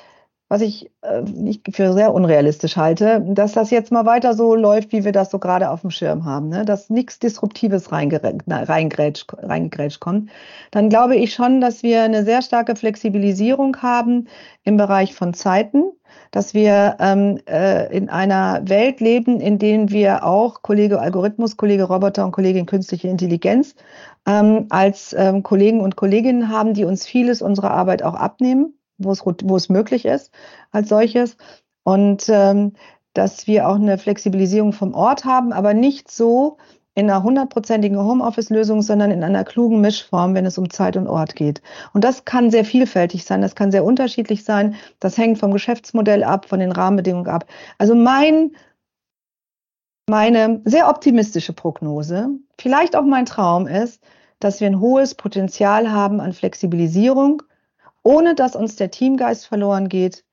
was 0.52 0.60
ich 0.60 0.90
äh, 1.00 1.22
nicht 1.22 1.74
für 1.74 1.94
sehr 1.94 2.12
unrealistisch 2.12 2.76
halte, 2.76 3.24
dass 3.26 3.52
das 3.52 3.70
jetzt 3.70 3.90
mal 3.90 4.04
weiter 4.04 4.34
so 4.34 4.54
läuft, 4.54 4.92
wie 4.92 5.02
wir 5.02 5.12
das 5.12 5.30
so 5.30 5.38
gerade 5.38 5.70
auf 5.70 5.80
dem 5.80 5.90
Schirm 5.90 6.26
haben, 6.26 6.50
ne? 6.50 6.66
dass 6.66 6.90
nichts 6.90 7.18
Disruptives 7.18 7.90
reingrätscht, 7.90 9.32
reingrätscht 9.32 10.00
kommt, 10.00 10.28
dann 10.70 10.90
glaube 10.90 11.16
ich 11.16 11.32
schon, 11.32 11.62
dass 11.62 11.82
wir 11.82 12.02
eine 12.02 12.22
sehr 12.24 12.42
starke 12.42 12.76
Flexibilisierung 12.76 13.78
haben 13.80 14.28
im 14.62 14.76
Bereich 14.76 15.14
von 15.14 15.32
Zeiten, 15.32 15.84
dass 16.32 16.54
wir 16.54 16.96
ähm, 16.98 17.38
äh, 17.46 17.94
in 17.94 18.08
einer 18.08 18.62
Welt 18.66 19.00
leben, 19.00 19.40
in 19.40 19.58
der 19.58 19.90
wir 19.90 20.24
auch 20.24 20.62
Kollege 20.62 20.98
Algorithmus, 20.98 21.56
Kollege 21.56 21.84
Roboter 21.84 22.24
und 22.24 22.32
Kollegin 22.32 22.66
künstliche 22.66 23.08
Intelligenz 23.08 23.76
ähm, 24.26 24.66
als 24.70 25.14
ähm, 25.16 25.42
Kollegen 25.42 25.80
und 25.80 25.94
Kolleginnen 25.94 26.48
haben, 26.48 26.74
die 26.74 26.84
uns 26.84 27.06
vieles 27.06 27.42
unserer 27.42 27.70
Arbeit 27.70 28.02
auch 28.02 28.14
abnehmen, 28.14 28.74
wo 28.98 29.12
es, 29.12 29.24
wo 29.24 29.56
es 29.56 29.68
möglich 29.68 30.06
ist 30.06 30.32
als 30.72 30.88
solches. 30.88 31.36
Und 31.84 32.24
ähm, 32.28 32.72
dass 33.12 33.46
wir 33.46 33.68
auch 33.68 33.76
eine 33.76 33.98
Flexibilisierung 33.98 34.72
vom 34.72 34.94
Ort 34.94 35.26
haben, 35.26 35.52
aber 35.52 35.74
nicht 35.74 36.10
so, 36.10 36.56
in 36.94 37.08
einer 37.08 37.22
hundertprozentigen 37.22 37.98
Homeoffice-Lösung, 37.98 38.82
sondern 38.82 39.10
in 39.10 39.24
einer 39.24 39.44
klugen 39.44 39.80
Mischform, 39.80 40.34
wenn 40.34 40.44
es 40.44 40.58
um 40.58 40.68
Zeit 40.68 40.96
und 40.96 41.08
Ort 41.08 41.36
geht. 41.36 41.62
Und 41.94 42.04
das 42.04 42.24
kann 42.24 42.50
sehr 42.50 42.64
vielfältig 42.64 43.24
sein, 43.24 43.40
das 43.40 43.54
kann 43.54 43.70
sehr 43.70 43.84
unterschiedlich 43.84 44.44
sein. 44.44 44.74
Das 45.00 45.16
hängt 45.16 45.38
vom 45.38 45.52
Geschäftsmodell 45.52 46.22
ab, 46.22 46.46
von 46.48 46.60
den 46.60 46.72
Rahmenbedingungen 46.72 47.28
ab. 47.28 47.46
Also 47.78 47.94
mein, 47.94 48.52
meine 50.06 50.60
sehr 50.64 50.88
optimistische 50.88 51.54
Prognose, 51.54 52.28
vielleicht 52.58 52.94
auch 52.94 53.04
mein 53.04 53.24
Traum 53.24 53.66
ist, 53.66 54.02
dass 54.38 54.60
wir 54.60 54.66
ein 54.66 54.80
hohes 54.80 55.14
Potenzial 55.14 55.90
haben 55.90 56.20
an 56.20 56.32
Flexibilisierung, 56.32 57.42
ohne 58.02 58.34
dass 58.34 58.56
uns 58.56 58.76
der 58.76 58.90
Teamgeist 58.90 59.46
verloren 59.46 59.88
geht, 59.88 60.24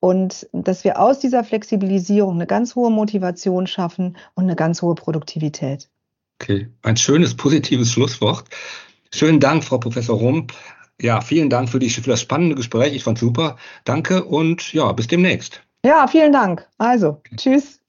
und 0.00 0.48
dass 0.52 0.84
wir 0.84 1.00
aus 1.00 1.18
dieser 1.18 1.44
Flexibilisierung 1.44 2.34
eine 2.34 2.46
ganz 2.46 2.74
hohe 2.74 2.90
Motivation 2.90 3.66
schaffen 3.66 4.16
und 4.34 4.44
eine 4.44 4.56
ganz 4.56 4.82
hohe 4.82 4.94
Produktivität. 4.94 5.88
Okay, 6.40 6.68
ein 6.82 6.96
schönes, 6.96 7.36
positives 7.36 7.92
Schlusswort. 7.92 8.44
Schönen 9.12 9.40
Dank, 9.40 9.64
Frau 9.64 9.78
Professor 9.78 10.16
Rump. 10.16 10.52
Ja, 11.00 11.20
vielen 11.20 11.50
Dank 11.50 11.68
für, 11.68 11.78
die, 11.78 11.90
für 11.90 12.02
das 12.02 12.20
spannende 12.20 12.54
Gespräch. 12.54 12.94
Ich 12.94 13.04
fand 13.04 13.18
super. 13.18 13.56
Danke 13.84 14.24
und 14.24 14.72
ja, 14.72 14.92
bis 14.92 15.06
demnächst. 15.06 15.62
Ja, 15.84 16.06
vielen 16.08 16.32
Dank. 16.32 16.66
Also, 16.78 17.20
tschüss. 17.36 17.80